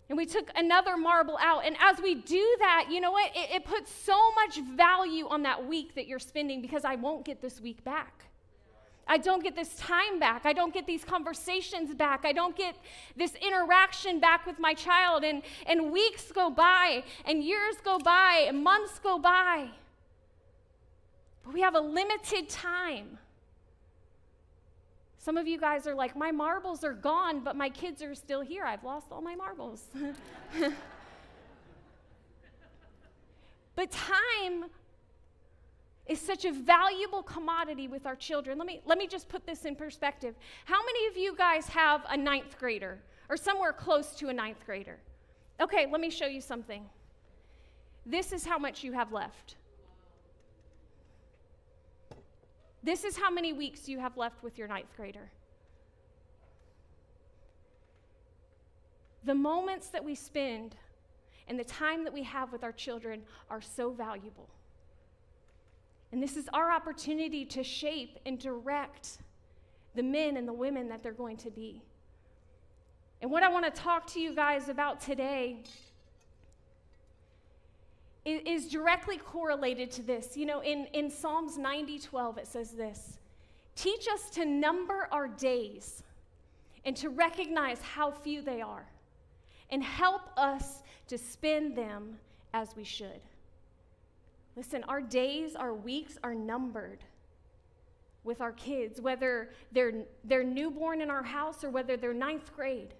And 0.08 0.16
we 0.16 0.24
took 0.24 0.50
another 0.56 0.96
marble 0.96 1.36
out. 1.38 1.66
And 1.66 1.76
as 1.80 2.00
we 2.00 2.14
do 2.14 2.56
that, 2.60 2.86
you 2.90 3.00
know 3.00 3.10
what? 3.10 3.30
It, 3.36 3.50
it, 3.56 3.64
puts 3.64 3.92
so 3.92 4.16
much 4.32 4.60
value 4.74 5.28
on 5.28 5.42
that 5.42 5.66
week 5.66 5.94
that 5.96 6.06
you're 6.06 6.18
spending 6.18 6.62
because 6.62 6.84
I 6.84 6.94
won't 6.94 7.26
get 7.26 7.42
this 7.42 7.60
week 7.60 7.84
back. 7.84 8.24
I 9.06 9.18
don't 9.18 9.42
get 9.42 9.54
this 9.54 9.74
time 9.76 10.18
back. 10.18 10.42
I 10.44 10.52
don't 10.52 10.72
get 10.72 10.86
these 10.86 11.04
conversations 11.04 11.94
back. 11.94 12.24
I 12.24 12.32
don't 12.32 12.56
get 12.56 12.76
this 13.16 13.34
interaction 13.34 14.20
back 14.20 14.46
with 14.46 14.58
my 14.58 14.74
child. 14.74 15.24
And, 15.24 15.42
and 15.66 15.90
weeks 15.90 16.30
go 16.32 16.50
by, 16.50 17.04
and 17.24 17.42
years 17.42 17.76
go 17.82 17.98
by, 17.98 18.44
and 18.48 18.62
months 18.62 18.98
go 18.98 19.18
by. 19.18 19.68
But 21.44 21.54
we 21.54 21.60
have 21.62 21.74
a 21.74 21.80
limited 21.80 22.48
time. 22.48 23.18
Some 25.28 25.36
of 25.36 25.46
you 25.46 25.58
guys 25.58 25.86
are 25.86 25.94
like, 25.94 26.16
my 26.16 26.30
marbles 26.30 26.82
are 26.84 26.94
gone, 26.94 27.40
but 27.40 27.54
my 27.54 27.68
kids 27.68 28.00
are 28.00 28.14
still 28.14 28.40
here. 28.40 28.64
I've 28.64 28.82
lost 28.82 29.08
all 29.12 29.20
my 29.20 29.34
marbles. 29.34 29.90
but 33.76 33.90
time 33.90 34.70
is 36.06 36.18
such 36.18 36.46
a 36.46 36.50
valuable 36.50 37.22
commodity 37.22 37.88
with 37.88 38.06
our 38.06 38.16
children. 38.16 38.56
Let 38.56 38.66
me, 38.66 38.80
let 38.86 38.96
me 38.96 39.06
just 39.06 39.28
put 39.28 39.44
this 39.44 39.66
in 39.66 39.76
perspective. 39.76 40.34
How 40.64 40.82
many 40.82 41.06
of 41.08 41.18
you 41.18 41.36
guys 41.36 41.66
have 41.66 42.06
a 42.08 42.16
ninth 42.16 42.58
grader 42.58 42.98
or 43.28 43.36
somewhere 43.36 43.74
close 43.74 44.12
to 44.12 44.30
a 44.30 44.32
ninth 44.32 44.64
grader? 44.64 44.96
Okay, 45.60 45.86
let 45.92 46.00
me 46.00 46.08
show 46.08 46.24
you 46.24 46.40
something. 46.40 46.86
This 48.06 48.32
is 48.32 48.46
how 48.46 48.56
much 48.58 48.82
you 48.82 48.94
have 48.94 49.12
left. 49.12 49.56
This 52.82 53.04
is 53.04 53.16
how 53.16 53.30
many 53.30 53.52
weeks 53.52 53.88
you 53.88 53.98
have 53.98 54.16
left 54.16 54.42
with 54.42 54.56
your 54.56 54.68
ninth 54.68 54.94
grader. 54.96 55.30
The 59.24 59.34
moments 59.34 59.88
that 59.88 60.04
we 60.04 60.14
spend 60.14 60.76
and 61.48 61.58
the 61.58 61.64
time 61.64 62.04
that 62.04 62.12
we 62.12 62.22
have 62.22 62.52
with 62.52 62.62
our 62.62 62.72
children 62.72 63.22
are 63.50 63.60
so 63.60 63.90
valuable. 63.90 64.48
And 66.12 66.22
this 66.22 66.36
is 66.36 66.48
our 66.52 66.70
opportunity 66.70 67.44
to 67.46 67.62
shape 67.62 68.18
and 68.24 68.38
direct 68.38 69.18
the 69.94 70.02
men 70.02 70.36
and 70.36 70.46
the 70.46 70.52
women 70.52 70.88
that 70.88 71.02
they're 71.02 71.12
going 71.12 71.36
to 71.38 71.50
be. 71.50 71.82
And 73.20 73.30
what 73.30 73.42
I 73.42 73.48
want 73.48 73.64
to 73.64 73.70
talk 73.70 74.06
to 74.12 74.20
you 74.20 74.34
guys 74.34 74.68
about 74.68 75.00
today 75.00 75.62
is, 78.28 78.64
is 78.64 78.70
directly 78.70 79.16
correlated 79.16 79.90
to 79.92 80.02
this. 80.02 80.36
You 80.36 80.46
know, 80.46 80.60
in, 80.60 80.86
in 80.92 81.10
Psalms 81.10 81.56
90 81.56 81.98
12, 81.98 82.38
it 82.38 82.46
says 82.46 82.72
this 82.72 83.18
Teach 83.74 84.06
us 84.08 84.30
to 84.30 84.44
number 84.44 85.08
our 85.12 85.28
days 85.28 86.02
and 86.84 86.96
to 86.96 87.10
recognize 87.10 87.80
how 87.80 88.10
few 88.10 88.42
they 88.42 88.60
are, 88.60 88.86
and 89.70 89.82
help 89.82 90.22
us 90.36 90.82
to 91.08 91.18
spend 91.18 91.76
them 91.76 92.18
as 92.54 92.76
we 92.76 92.84
should. 92.84 93.20
Listen, 94.56 94.84
our 94.88 95.00
days, 95.00 95.54
our 95.54 95.74
weeks 95.74 96.18
are 96.24 96.34
numbered 96.34 97.04
with 98.24 98.40
our 98.40 98.52
kids, 98.52 99.00
whether 99.00 99.50
they're, 99.72 100.04
they're 100.24 100.44
newborn 100.44 101.00
in 101.00 101.10
our 101.10 101.22
house 101.22 101.62
or 101.62 101.70
whether 101.70 101.96
they're 101.96 102.12
ninth 102.12 102.52
grade. 102.54 102.94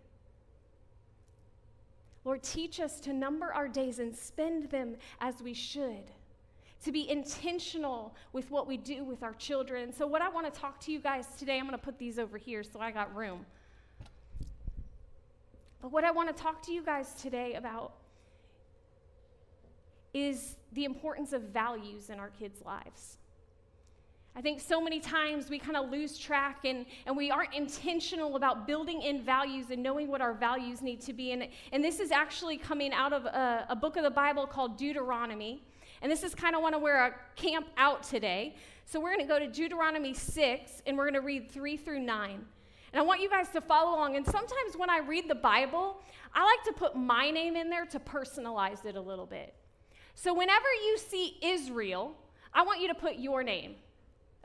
Lord, 2.28 2.42
teach 2.42 2.78
us 2.78 3.00
to 3.00 3.14
number 3.14 3.54
our 3.54 3.66
days 3.66 4.00
and 4.00 4.14
spend 4.14 4.68
them 4.68 4.96
as 5.18 5.40
we 5.42 5.54
should, 5.54 6.10
to 6.84 6.92
be 6.92 7.08
intentional 7.08 8.14
with 8.34 8.50
what 8.50 8.66
we 8.66 8.76
do 8.76 9.02
with 9.02 9.22
our 9.22 9.32
children. 9.32 9.94
So, 9.94 10.06
what 10.06 10.20
I 10.20 10.28
want 10.28 10.52
to 10.52 10.60
talk 10.60 10.78
to 10.80 10.92
you 10.92 11.00
guys 11.00 11.24
today, 11.38 11.56
I'm 11.56 11.64
going 11.64 11.72
to 11.72 11.82
put 11.82 11.98
these 11.98 12.18
over 12.18 12.36
here 12.36 12.62
so 12.62 12.80
I 12.80 12.90
got 12.90 13.16
room. 13.16 13.46
But 15.80 15.90
what 15.90 16.04
I 16.04 16.10
want 16.10 16.28
to 16.28 16.42
talk 16.42 16.60
to 16.66 16.70
you 16.70 16.82
guys 16.82 17.14
today 17.14 17.54
about 17.54 17.94
is 20.12 20.56
the 20.72 20.84
importance 20.84 21.32
of 21.32 21.44
values 21.44 22.10
in 22.10 22.20
our 22.20 22.28
kids' 22.28 22.60
lives. 22.62 23.16
I 24.36 24.40
think 24.40 24.60
so 24.60 24.80
many 24.80 25.00
times 25.00 25.50
we 25.50 25.58
kind 25.58 25.76
of 25.76 25.90
lose 25.90 26.16
track 26.16 26.64
and, 26.64 26.86
and 27.06 27.16
we 27.16 27.30
aren't 27.30 27.54
intentional 27.54 28.36
about 28.36 28.66
building 28.66 29.02
in 29.02 29.22
values 29.22 29.66
and 29.70 29.82
knowing 29.82 30.08
what 30.08 30.20
our 30.20 30.32
values 30.32 30.80
need 30.80 31.00
to 31.02 31.12
be. 31.12 31.32
And, 31.32 31.48
and 31.72 31.84
this 31.84 31.98
is 31.98 32.12
actually 32.12 32.56
coming 32.56 32.92
out 32.92 33.12
of 33.12 33.24
a, 33.24 33.66
a 33.68 33.74
book 33.74 33.96
of 33.96 34.04
the 34.04 34.10
Bible 34.10 34.46
called 34.46 34.78
Deuteronomy. 34.78 35.64
And 36.02 36.12
this 36.12 36.22
is 36.22 36.34
kind 36.34 36.54
of 36.54 36.62
want 36.62 36.80
where 36.80 37.02
I 37.02 37.10
camp 37.34 37.66
out 37.76 38.04
today. 38.04 38.54
So 38.84 39.00
we're 39.00 39.12
going 39.14 39.26
to 39.26 39.32
go 39.32 39.38
to 39.40 39.48
Deuteronomy 39.48 40.14
6 40.14 40.82
and 40.86 40.96
we're 40.96 41.04
going 41.04 41.14
to 41.14 41.20
read 41.20 41.50
3 41.50 41.76
through 41.76 42.00
9. 42.00 42.44
And 42.92 43.00
I 43.00 43.02
want 43.02 43.20
you 43.20 43.28
guys 43.28 43.48
to 43.50 43.60
follow 43.60 43.96
along. 43.96 44.16
And 44.16 44.24
sometimes 44.24 44.76
when 44.76 44.88
I 44.88 45.00
read 45.00 45.28
the 45.28 45.34
Bible, 45.34 46.00
I 46.32 46.44
like 46.44 46.64
to 46.64 46.72
put 46.72 46.96
my 46.96 47.30
name 47.30 47.56
in 47.56 47.68
there 47.68 47.86
to 47.86 47.98
personalize 47.98 48.84
it 48.84 48.96
a 48.96 49.00
little 49.00 49.26
bit. 49.26 49.54
So 50.14 50.32
whenever 50.32 50.66
you 50.86 50.96
see 50.98 51.36
Israel, 51.42 52.14
I 52.54 52.62
want 52.62 52.80
you 52.80 52.88
to 52.88 52.94
put 52.94 53.16
your 53.16 53.42
name. 53.42 53.74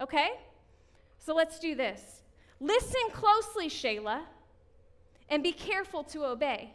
Okay? 0.02 0.30
So 1.20 1.34
let's 1.34 1.60
do 1.60 1.76
this. 1.76 2.22
Listen 2.60 3.02
closely, 3.12 3.68
Shayla, 3.70 4.22
and 5.30 5.44
be 5.44 5.52
careful 5.52 6.04
to 6.06 6.26
obey. 6.26 6.72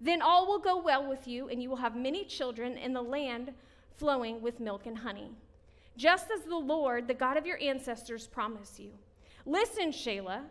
Then 0.00 0.22
all 0.22 0.46
will 0.46 0.58
go 0.58 0.80
well 0.80 1.08
with 1.08 1.26
you, 1.26 1.48
and 1.48 1.62
you 1.62 1.68
will 1.68 1.76
have 1.76 1.96
many 1.96 2.24
children 2.24 2.76
in 2.76 2.92
the 2.92 3.02
land 3.02 3.52
flowing 3.96 4.40
with 4.40 4.60
milk 4.60 4.86
and 4.86 4.96
honey, 4.96 5.30
just 5.96 6.30
as 6.30 6.42
the 6.42 6.56
Lord, 6.56 7.08
the 7.08 7.14
God 7.14 7.36
of 7.36 7.46
your 7.46 7.60
ancestors, 7.60 8.26
promised 8.26 8.78
you. 8.78 8.90
Listen, 9.44 9.90
Shayla, 9.90 10.42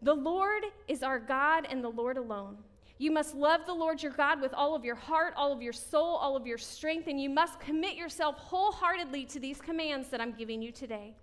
the 0.00 0.14
Lord 0.14 0.64
is 0.88 1.02
our 1.02 1.18
God 1.18 1.66
and 1.68 1.84
the 1.84 1.90
Lord 1.90 2.16
alone. 2.16 2.56
You 2.98 3.10
must 3.10 3.34
love 3.34 3.62
the 3.66 3.74
Lord 3.74 4.02
your 4.02 4.12
God 4.12 4.40
with 4.40 4.54
all 4.54 4.76
of 4.76 4.84
your 4.84 4.94
heart, 4.94 5.34
all 5.36 5.52
of 5.52 5.60
your 5.60 5.72
soul, 5.72 6.14
all 6.16 6.36
of 6.36 6.46
your 6.46 6.58
strength, 6.58 7.08
and 7.08 7.20
you 7.20 7.28
must 7.28 7.58
commit 7.58 7.96
yourself 7.96 8.36
wholeheartedly 8.38 9.24
to 9.26 9.40
these 9.40 9.60
commands 9.60 10.08
that 10.10 10.20
I'm 10.20 10.32
giving 10.32 10.62
you 10.62 10.70
today. 10.70 11.14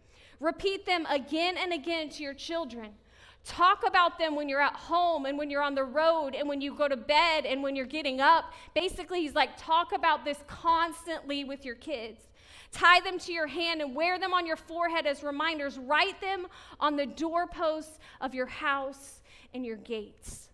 Repeat 0.42 0.86
them 0.86 1.06
again 1.10 1.56
and 1.58 1.72
again 1.72 2.10
to 2.10 2.24
your 2.24 2.34
children. 2.34 2.90
Talk 3.46 3.84
about 3.88 4.20
them 4.20 4.36
when 4.36 4.50
you're 4.50 4.62
at 4.62 4.75
home 4.75 5.25
and 5.25 5.38
when 5.38 5.50
you're 5.50 5.63
on 5.63 5.74
the 5.74 5.84
road 5.84 6.36
and 6.36 6.48
when 6.48 6.62
you 6.62 6.75
go 6.75 6.88
to 6.88 6.98
bed 6.98 7.46
and 7.46 7.63
when 7.63 7.75
you're 7.75 7.86
getting 7.86 8.22
up. 8.22 8.54
Basically, 8.75 9.22
he's 9.22 9.34
like, 9.34 9.58
talk 9.58 9.94
about 9.94 10.25
this 10.25 10.44
constantly 10.48 11.44
with 11.44 11.66
your 11.66 11.75
kids. 11.75 12.20
Tie 12.72 13.00
them 13.01 13.18
to 13.20 13.34
your 13.34 13.48
hand 13.48 13.82
and 13.82 13.96
wear 13.96 14.20
them 14.20 14.34
on 14.34 14.46
your 14.46 14.56
forehead 14.58 15.06
as 15.06 15.24
reminders. 15.24 15.78
Write 15.78 16.20
them 16.22 16.48
on 16.80 16.96
the 16.96 17.06
doorposts 17.06 17.98
of 18.20 18.36
your 18.36 18.46
house 18.46 19.22
and 19.54 19.66
your 19.66 19.78
gates. 19.78 20.50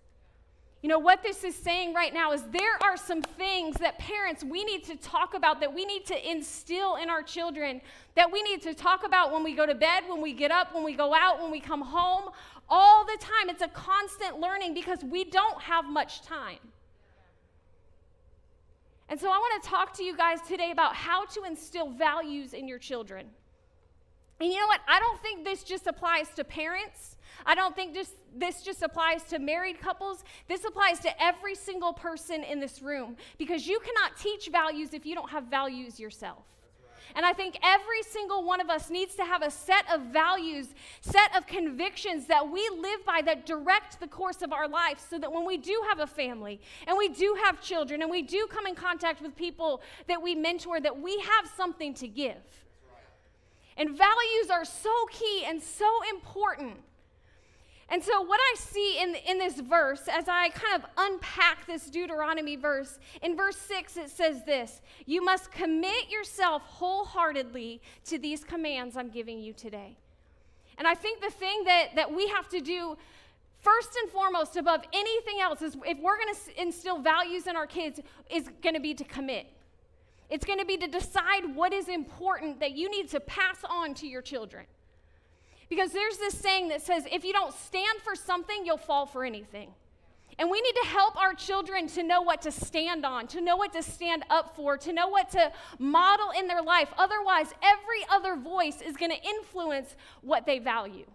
You 0.83 0.89
know, 0.89 0.99
what 0.99 1.23
this 1.23 1.43
is 1.43 1.55
saying 1.55 1.95
right 1.95 2.13
now 2.13 2.33
is 2.33 2.43
there 2.43 2.77
are 2.83 2.95
some 2.95 3.21
things 3.21 3.77
that 3.77 3.97
parents 3.97 4.43
we 4.43 4.63
need 4.63 4.83
to 4.85 4.95
talk 4.95 5.33
about, 5.33 5.59
that 5.59 5.73
we 5.73 5.85
need 5.85 6.05
to 6.05 6.31
instill 6.31 6.97
in 6.97 7.09
our 7.09 7.23
children, 7.23 7.81
that 8.15 8.31
we 8.31 8.43
need 8.43 8.61
to 8.61 8.75
talk 8.75 9.03
about 9.03 9.33
when 9.33 9.43
we 9.43 9.55
go 9.55 9.65
to 9.65 9.73
bed, 9.73 10.03
when 10.07 10.21
we 10.21 10.33
get 10.33 10.51
up, 10.51 10.75
when 10.75 10.83
we 10.83 10.93
go 10.93 11.15
out, 11.15 11.41
when 11.41 11.51
we 11.51 11.59
come 11.59 11.81
home, 11.81 12.29
all 12.69 13.05
the 13.05 13.17
time. 13.19 13.49
It's 13.49 13.63
a 13.63 13.67
constant 13.69 14.39
learning 14.39 14.75
because 14.75 15.03
we 15.03 15.23
don't 15.23 15.59
have 15.61 15.85
much 15.85 16.21
time. 16.21 16.59
And 19.09 19.19
so 19.19 19.29
I 19.29 19.37
want 19.37 19.63
to 19.63 19.69
talk 19.69 19.93
to 19.97 20.03
you 20.03 20.15
guys 20.15 20.39
today 20.47 20.71
about 20.71 20.93
how 20.93 21.25
to 21.25 21.43
instill 21.43 21.89
values 21.89 22.53
in 22.53 22.67
your 22.67 22.77
children. 22.77 23.27
And 24.39 24.51
you 24.51 24.59
know 24.59 24.67
what? 24.67 24.81
I 24.87 24.99
don't 24.99 25.21
think 25.21 25.43
this 25.43 25.63
just 25.63 25.87
applies 25.87 26.29
to 26.35 26.43
parents. 26.43 27.17
I 27.45 27.55
don't 27.55 27.75
think 27.75 27.93
this, 27.93 28.11
this 28.35 28.61
just 28.61 28.81
applies 28.81 29.23
to 29.25 29.39
married 29.39 29.79
couples. 29.79 30.23
This 30.47 30.63
applies 30.65 30.99
to 30.99 31.23
every 31.23 31.55
single 31.55 31.93
person 31.93 32.43
in 32.43 32.59
this 32.59 32.81
room 32.81 33.15
because 33.37 33.67
you 33.67 33.79
cannot 33.79 34.17
teach 34.17 34.49
values 34.51 34.93
if 34.93 35.05
you 35.05 35.15
don't 35.15 35.29
have 35.29 35.45
values 35.45 35.99
yourself. 35.99 36.43
And 37.15 37.25
I 37.25 37.33
think 37.33 37.57
every 37.63 38.03
single 38.03 38.43
one 38.43 38.61
of 38.61 38.69
us 38.69 38.89
needs 38.89 39.15
to 39.15 39.23
have 39.23 39.41
a 39.41 39.49
set 39.49 39.85
of 39.91 40.01
values, 40.13 40.67
set 41.01 41.35
of 41.35 41.47
convictions 41.47 42.27
that 42.27 42.47
we 42.47 42.69
live 42.69 43.05
by 43.05 43.21
that 43.23 43.45
direct 43.45 43.99
the 43.99 44.07
course 44.07 44.41
of 44.41 44.51
our 44.51 44.67
life 44.67 45.03
so 45.09 45.17
that 45.17 45.31
when 45.31 45.45
we 45.45 45.57
do 45.57 45.81
have 45.89 45.99
a 45.99 46.07
family 46.07 46.59
and 46.85 46.97
we 46.97 47.09
do 47.09 47.35
have 47.43 47.61
children 47.61 48.01
and 48.01 48.11
we 48.11 48.21
do 48.21 48.45
come 48.51 48.67
in 48.67 48.75
contact 48.75 49.21
with 49.21 49.35
people 49.35 49.81
that 50.07 50.21
we 50.21 50.35
mentor, 50.35 50.79
that 50.79 50.99
we 50.99 51.17
have 51.19 51.49
something 51.55 51.93
to 51.95 52.07
give. 52.07 52.35
And 53.77 53.89
values 53.89 54.49
are 54.51 54.65
so 54.65 54.91
key 55.11 55.43
and 55.45 55.61
so 55.61 55.87
important. 56.09 56.77
And 57.89 58.03
so, 58.03 58.21
what 58.21 58.39
I 58.41 58.55
see 58.57 58.99
in, 59.01 59.15
in 59.27 59.37
this 59.37 59.61
verse, 59.61 60.09
as 60.11 60.27
I 60.27 60.49
kind 60.49 60.83
of 60.83 60.89
unpack 60.97 61.65
this 61.67 61.89
Deuteronomy 61.89 62.57
verse, 62.57 62.99
in 63.21 63.37
verse 63.37 63.55
6, 63.55 63.95
it 63.95 64.09
says 64.09 64.43
this 64.43 64.81
You 65.05 65.23
must 65.23 65.51
commit 65.51 66.09
yourself 66.09 66.63
wholeheartedly 66.63 67.81
to 68.05 68.17
these 68.17 68.43
commands 68.43 68.97
I'm 68.97 69.09
giving 69.09 69.39
you 69.39 69.53
today. 69.53 69.95
And 70.77 70.87
I 70.87 70.95
think 70.95 71.21
the 71.21 71.31
thing 71.31 71.63
that, 71.65 71.95
that 71.95 72.13
we 72.13 72.27
have 72.27 72.49
to 72.49 72.59
do 72.59 72.97
first 73.59 73.89
and 74.01 74.11
foremost, 74.11 74.57
above 74.57 74.81
anything 74.93 75.39
else, 75.41 75.61
is 75.61 75.77
if 75.85 75.97
we're 75.99 76.17
going 76.17 76.33
to 76.33 76.61
instill 76.61 76.99
values 76.99 77.47
in 77.47 77.55
our 77.55 77.67
kids, 77.67 78.01
is 78.29 78.49
going 78.61 78.75
to 78.75 78.81
be 78.81 78.93
to 78.95 79.03
commit. 79.05 79.47
It's 80.29 80.45
going 80.45 80.59
to 80.59 80.65
be 80.65 80.77
to 80.77 80.87
decide 80.87 81.55
what 81.55 81.73
is 81.73 81.87
important 81.87 82.59
that 82.59 82.71
you 82.71 82.89
need 82.89 83.09
to 83.09 83.19
pass 83.19 83.57
on 83.67 83.93
to 83.95 84.07
your 84.07 84.21
children. 84.21 84.65
Because 85.69 85.91
there's 85.91 86.17
this 86.17 86.37
saying 86.37 86.69
that 86.69 86.81
says, 86.81 87.05
if 87.11 87.23
you 87.23 87.33
don't 87.33 87.53
stand 87.53 87.99
for 88.03 88.15
something, 88.15 88.65
you'll 88.65 88.77
fall 88.77 89.05
for 89.05 89.23
anything. 89.23 89.69
And 90.39 90.51
we 90.51 90.61
need 90.61 90.75
to 90.83 90.87
help 90.89 91.17
our 91.17 91.33
children 91.33 91.87
to 91.87 92.03
know 92.03 92.21
what 92.21 92.43
to 92.43 92.51
stand 92.51 93.05
on, 93.05 93.25
to 93.27 93.41
know 93.41 93.57
what 93.57 93.73
to 93.73 93.81
stand 93.81 94.23
up 94.29 94.55
for, 94.55 94.77
to 94.77 94.93
know 94.93 95.07
what 95.07 95.31
to 95.31 95.51
model 95.79 96.29
in 96.37 96.47
their 96.47 96.61
life. 96.61 96.89
Otherwise, 96.97 97.53
every 97.63 98.05
other 98.11 98.35
voice 98.35 98.81
is 98.81 98.95
going 98.95 99.11
to 99.11 99.21
influence 99.27 99.95
what 100.21 100.45
they 100.45 100.59
value. 100.59 101.05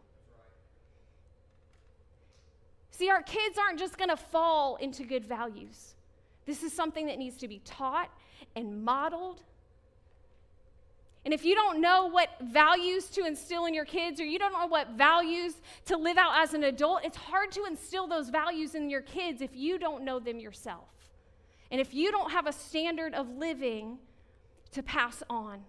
See, 2.90 3.10
our 3.10 3.22
kids 3.22 3.56
aren't 3.58 3.78
just 3.78 3.96
going 3.96 4.10
to 4.10 4.16
fall 4.16 4.76
into 4.76 5.04
good 5.04 5.24
values. 5.24 5.94
This 6.44 6.64
is 6.64 6.72
something 6.72 7.06
that 7.06 7.18
needs 7.18 7.36
to 7.38 7.48
be 7.48 7.60
taught 7.64 8.10
and 8.54 8.84
modeled 8.84 9.42
and 11.24 11.32
if 11.32 11.44
you 11.44 11.54
don't 11.54 11.80
know 11.80 12.06
what 12.06 12.30
values 12.40 13.06
to 13.10 13.24
instill 13.24 13.66
in 13.66 13.74
your 13.74 13.84
kids, 13.84 14.20
or 14.20 14.24
you 14.24 14.38
don't 14.40 14.52
know 14.52 14.66
what 14.66 14.90
values 14.90 15.54
to 15.86 15.96
live 15.96 16.18
out 16.18 16.32
as 16.36 16.52
an 16.52 16.64
adult, 16.64 17.04
it's 17.04 17.16
hard 17.16 17.52
to 17.52 17.64
instill 17.64 18.08
those 18.08 18.28
values 18.28 18.74
in 18.74 18.90
your 18.90 19.02
kids 19.02 19.40
if 19.40 19.54
you 19.54 19.78
don't 19.78 20.04
know 20.04 20.18
them 20.18 20.40
yourself. 20.40 20.88
And 21.70 21.80
if 21.80 21.94
you 21.94 22.10
don't 22.10 22.32
have 22.32 22.46
a 22.46 22.52
standard 22.52 23.14
of 23.14 23.28
living 23.28 23.98
to 24.72 24.82
pass 24.82 25.22
on. 25.30 25.60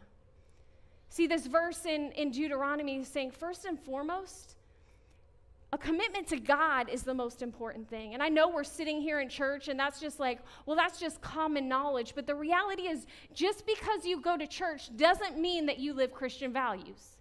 See, 1.10 1.28
this 1.28 1.46
verse 1.46 1.86
in, 1.86 2.12
in 2.14 2.32
Deuteronomy 2.32 2.98
is 2.98 3.08
saying, 3.08 3.32
first 3.32 3.66
and 3.66 3.80
foremost, 3.80 4.56
a 5.74 5.78
commitment 5.78 6.28
to 6.28 6.40
God 6.40 6.88
is 6.88 7.02
the 7.02 7.16
most 7.16 7.42
important 7.42 7.90
thing. 7.90 8.14
And 8.14 8.22
I 8.22 8.30
know 8.30 8.48
we're 8.48 8.64
sitting 8.64 9.02
here 9.02 9.22
in 9.22 9.28
church 9.28 9.70
and 9.70 9.80
that's 9.80 10.00
just 10.00 10.20
like, 10.20 10.40
well, 10.68 10.78
that's 10.78 11.00
just 11.00 11.20
common 11.20 11.68
knowledge. 11.68 12.14
But 12.14 12.28
the 12.28 12.36
reality 12.36 12.84
is, 12.84 13.08
just 13.34 13.66
because 13.66 14.06
you 14.06 14.22
go 14.22 14.38
to 14.38 14.46
church 14.46 14.96
doesn't 14.96 15.40
mean 15.40 15.66
that 15.66 15.80
you 15.80 15.94
live 15.94 16.14
Christian 16.14 16.54
values. 16.54 17.18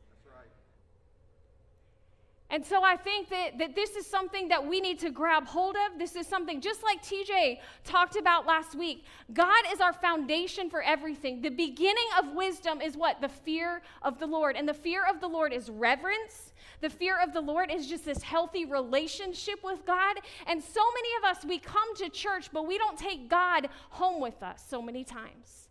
And 2.52 2.64
so 2.64 2.84
I 2.84 2.96
think 2.96 3.30
that, 3.30 3.58
that 3.58 3.74
this 3.74 3.96
is 3.96 4.06
something 4.06 4.48
that 4.48 4.64
we 4.64 4.78
need 4.78 4.98
to 4.98 5.10
grab 5.10 5.46
hold 5.46 5.74
of. 5.74 5.98
This 5.98 6.14
is 6.14 6.26
something, 6.26 6.60
just 6.60 6.82
like 6.82 7.02
TJ 7.02 7.58
talked 7.82 8.14
about 8.14 8.46
last 8.46 8.74
week, 8.74 9.06
God 9.32 9.64
is 9.72 9.80
our 9.80 9.94
foundation 9.94 10.68
for 10.68 10.82
everything. 10.82 11.40
The 11.40 11.48
beginning 11.48 12.06
of 12.18 12.34
wisdom 12.34 12.82
is 12.82 12.94
what? 12.94 13.22
The 13.22 13.30
fear 13.30 13.80
of 14.02 14.18
the 14.18 14.26
Lord. 14.26 14.56
And 14.56 14.68
the 14.68 14.74
fear 14.74 15.02
of 15.08 15.18
the 15.18 15.28
Lord 15.28 15.54
is 15.54 15.70
reverence. 15.70 16.52
The 16.82 16.90
fear 16.90 17.18
of 17.18 17.32
the 17.32 17.40
Lord 17.40 17.72
is 17.72 17.86
just 17.86 18.04
this 18.04 18.22
healthy 18.22 18.66
relationship 18.66 19.60
with 19.64 19.86
God. 19.86 20.18
And 20.46 20.62
so 20.62 20.82
many 20.94 21.08
of 21.22 21.34
us, 21.34 21.46
we 21.46 21.58
come 21.58 21.96
to 21.96 22.10
church, 22.10 22.50
but 22.52 22.66
we 22.66 22.76
don't 22.76 22.98
take 22.98 23.30
God 23.30 23.70
home 23.88 24.20
with 24.20 24.42
us 24.42 24.62
so 24.68 24.82
many 24.82 25.04
times. 25.04 25.61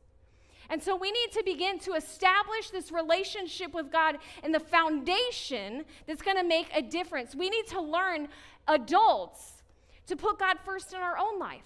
And 0.71 0.81
so 0.81 0.95
we 0.95 1.11
need 1.11 1.31
to 1.33 1.43
begin 1.43 1.77
to 1.79 1.93
establish 1.93 2.69
this 2.71 2.91
relationship 2.93 3.73
with 3.73 3.91
God 3.91 4.17
and 4.41 4.55
the 4.55 4.59
foundation 4.59 5.83
that's 6.07 6.21
going 6.21 6.37
to 6.37 6.45
make 6.45 6.67
a 6.73 6.81
difference. 6.81 7.35
We 7.35 7.49
need 7.49 7.67
to 7.67 7.81
learn, 7.81 8.29
adults, 8.69 9.63
to 10.07 10.15
put 10.15 10.39
God 10.39 10.57
first 10.63 10.93
in 10.93 10.99
our 10.99 11.17
own 11.17 11.37
life 11.37 11.61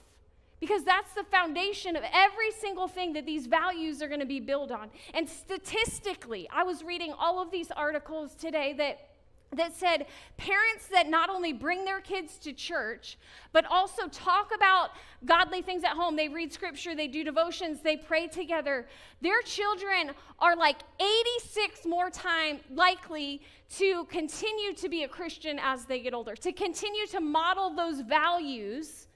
because 0.60 0.84
that's 0.84 1.14
the 1.14 1.24
foundation 1.26 1.96
of 1.96 2.04
every 2.12 2.50
single 2.60 2.88
thing 2.88 3.14
that 3.14 3.28
these 3.28 3.46
values 3.46 4.02
are 4.02 4.08
going 4.08 4.22
to 4.22 4.26
be 4.26 4.40
built 4.40 4.72
on. 4.72 4.90
And 5.14 5.30
statistically, 5.30 6.50
I 6.52 6.64
was 6.64 6.84
reading 6.84 7.14
all 7.14 7.40
of 7.40 7.52
these 7.52 7.70
articles 7.72 8.34
today 8.34 8.74
that 8.74 9.08
that 9.58 9.76
said 9.76 10.06
parents 10.38 10.88
that 10.92 11.08
not 11.08 11.30
only 11.30 11.54
bring 11.54 11.86
their 11.86 12.00
kids 12.00 12.38
to 12.40 12.54
church, 12.54 13.18
but 13.52 13.66
also 13.66 14.08
talk 14.08 14.52
about 14.56 14.92
godly 15.26 15.62
things 15.62 15.84
at 15.84 15.92
home. 15.92 16.16
They 16.16 16.30
read 16.30 16.54
scripture, 16.54 16.96
they 16.96 17.08
do 17.08 17.24
devotions, 17.24 17.82
they 17.82 17.98
pray 17.98 18.28
together. 18.28 18.88
Their 19.22 19.42
children 19.42 20.12
are 20.40 20.56
like 20.56 20.78
86 21.00 21.86
more 21.86 22.10
time 22.10 22.60
likely 22.70 23.42
to 23.78 24.06
continue 24.06 24.74
to 24.74 24.90
be 24.90 25.04
a 25.04 25.08
Christian 25.08 25.60
as 25.62 25.86
they 25.86 26.00
get 26.00 26.14
older, 26.14 26.36
to 26.36 26.52
continue 26.52 27.08
to 27.08 27.20
model 27.20 27.72
those 27.76 28.02
values 28.02 29.08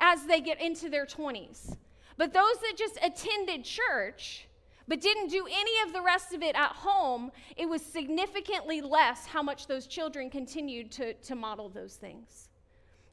as 0.00 0.24
they 0.26 0.40
get 0.40 0.60
into 0.60 0.88
their 0.88 1.06
20s. 1.06 1.76
But 2.16 2.32
those 2.32 2.58
that 2.58 2.74
just 2.76 2.98
attended 3.02 3.64
church, 3.64 4.47
but 4.88 5.00
didn't 5.00 5.28
do 5.28 5.46
any 5.46 5.72
of 5.86 5.92
the 5.92 6.00
rest 6.00 6.34
of 6.34 6.42
it 6.42 6.56
at 6.56 6.72
home, 6.72 7.30
it 7.56 7.68
was 7.68 7.82
significantly 7.82 8.80
less 8.80 9.26
how 9.26 9.42
much 9.42 9.66
those 9.66 9.86
children 9.86 10.30
continued 10.30 10.90
to, 10.92 11.14
to 11.14 11.34
model 11.34 11.68
those 11.68 11.94
things. 11.94 12.48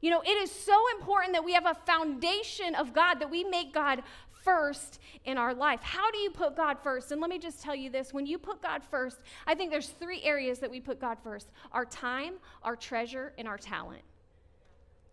You 0.00 0.10
know, 0.10 0.22
it 0.22 0.36
is 0.42 0.50
so 0.50 0.76
important 0.98 1.32
that 1.34 1.44
we 1.44 1.52
have 1.52 1.66
a 1.66 1.74
foundation 1.86 2.74
of 2.74 2.92
God, 2.92 3.20
that 3.20 3.30
we 3.30 3.44
make 3.44 3.72
God 3.72 4.02
first 4.44 5.00
in 5.24 5.38
our 5.38 5.54
life. 5.54 5.80
How 5.82 6.10
do 6.10 6.18
you 6.18 6.30
put 6.30 6.56
God 6.56 6.78
first? 6.82 7.12
And 7.12 7.20
let 7.20 7.30
me 7.30 7.38
just 7.38 7.62
tell 7.62 7.74
you 7.74 7.90
this 7.90 8.12
when 8.14 8.26
you 8.26 8.38
put 8.38 8.62
God 8.62 8.82
first, 8.90 9.18
I 9.46 9.54
think 9.54 9.70
there's 9.70 9.88
three 9.88 10.22
areas 10.22 10.58
that 10.60 10.70
we 10.70 10.80
put 10.80 11.00
God 11.00 11.18
first 11.22 11.48
our 11.72 11.84
time, 11.84 12.34
our 12.62 12.76
treasure, 12.76 13.32
and 13.38 13.48
our 13.48 13.58
talent 13.58 14.02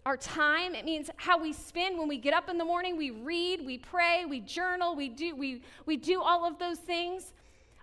our 0.06 0.18
time. 0.18 0.76
It 0.76 0.86
means 0.86 1.10
how 1.18 1.38
we 1.38 1.54
spend. 1.54 1.98
When 1.98 2.08
we 2.08 2.18
get 2.18 2.34
up 2.34 2.50
in 2.50 2.58
the 2.58 2.66
morning 2.66 2.98
we 2.98 3.12
read 3.12 3.66
we 3.66 3.78
pray 3.78 4.26
we 4.26 4.42
journal 4.42 4.96
we 4.96 5.10
do 5.10 5.36
we, 5.36 5.62
we 5.86 5.98
do 5.98 6.22
all 6.22 6.46
of 6.46 6.60
those 6.60 6.80
things. 6.80 7.34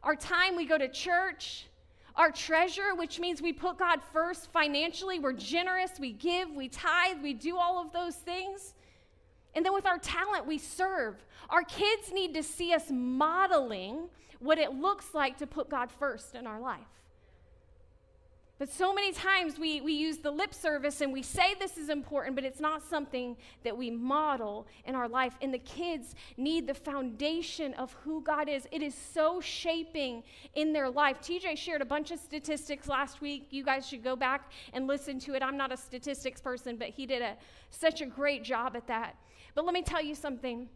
Our 0.03 0.17
time 0.17 0.57
we 0.57 0.67
go 0.67 0.79
to 0.79 0.89
church. 0.89 1.67
Our 2.17 2.31
treasure 2.31 2.95
which 2.95 3.19
means 3.19 3.41
we 3.41 3.53
put 3.53 3.79
god 3.79 4.01
first 4.13 4.51
financially. 4.53 5.19
We're 5.19 5.33
generous. 5.33 5.93
We 5.99 6.13
give 6.13 6.51
we 6.51 6.69
tithe 6.69 7.23
we 7.23 7.35
do 7.35 7.57
all 7.57 7.81
of 7.81 7.93
those 7.93 8.17
things. 8.17 8.75
And 9.55 9.65
then 9.65 9.73
with 9.73 9.87
our 9.87 9.99
talent 9.99 10.47
we 10.47 10.59
serve. 10.59 11.17
Our 11.49 11.63
kids 11.63 12.13
need 12.13 12.35
to 12.35 12.43
see 12.43 12.75
us 12.75 12.91
modeling 12.91 14.09
what 14.39 14.59
it 14.59 14.75
looks 14.75 15.15
like 15.15 15.39
to 15.39 15.47
put 15.47 15.71
god 15.71 15.91
first 15.91 16.35
in 16.35 16.47
our 16.47 16.61
life 16.61 17.00
but 18.61 18.69
so 18.71 18.93
many 18.93 19.11
times 19.11 19.59
we, 19.59 19.81
we 19.81 19.95
use 19.95 20.19
the 20.19 20.31
lip 20.31 20.53
service 20.53 21.01
and 21.01 21.15
we 21.15 21.23
say 21.23 21.55
this 21.59 21.79
is 21.79 21.89
important, 21.89 22.37
but 22.37 22.45
it's 22.45 22.61
not 22.61 22.83
something 22.83 23.35
that 23.65 23.75
we 23.75 23.91
model 23.91 24.67
in 24.85 24.95
our 24.95 25.09
life. 25.09 25.33
And 25.41 25.53
the 25.53 25.61
kids 25.61 26.15
need 26.37 26.67
the 26.67 26.75
foundation 26.75 27.73
of 27.73 27.95
who 28.05 28.21
God 28.21 28.51
is. 28.51 28.69
It 28.71 28.83
is 28.83 28.95
so 28.95 29.41
shaping 29.41 30.23
in 30.57 30.75
their 30.75 30.91
life. 30.91 31.23
TJ 31.23 31.57
shared 31.57 31.81
a 31.81 31.87
bunch 31.87 32.11
of 32.11 32.21
statistics 32.21 32.87
last 32.87 33.23
week. 33.23 33.47
You 33.49 33.65
guys 33.65 33.89
should 33.89 34.05
go 34.05 34.15
back 34.15 34.53
and 34.75 34.87
listen 34.87 35.19
to 35.21 35.33
it. 35.33 35.43
I'm 35.43 35.57
not 35.57 35.73
a 35.73 35.77
statistics 35.79 36.43
person, 36.43 36.77
but 36.77 36.89
he 36.89 37.07
did 37.07 37.23
a, 37.23 37.39
such 37.71 38.03
a 38.03 38.07
great 38.07 38.45
job 38.45 38.77
at 38.77 38.87
that. 38.89 39.17
But 39.55 39.65
let 39.65 39.73
me 39.73 39.81
tell 39.81 40.03
you 40.03 40.15
something. 40.15 40.69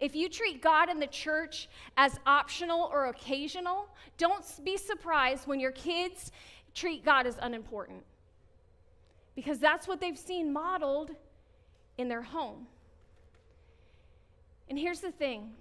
If 0.00 0.16
you 0.16 0.30
treat 0.30 0.62
God 0.62 0.88
and 0.88 1.00
the 1.00 1.06
church 1.06 1.68
as 1.98 2.18
optional 2.26 2.88
or 2.90 3.06
occasional, 3.08 3.88
don't 4.16 4.42
be 4.64 4.78
surprised 4.78 5.46
when 5.46 5.60
your 5.60 5.72
kids 5.72 6.32
treat 6.74 7.04
God 7.04 7.26
as 7.26 7.38
unimportant 7.40 8.02
because 9.34 9.58
that's 9.58 9.88
what 9.88 10.00
they've 10.00 10.18
seen 10.18 10.52
modeled 10.52 11.10
in 11.98 12.08
their 12.08 12.22
home. 12.22 12.66
And 14.68 14.78
here's 14.78 15.00
the 15.00 15.12
thing 15.12 15.52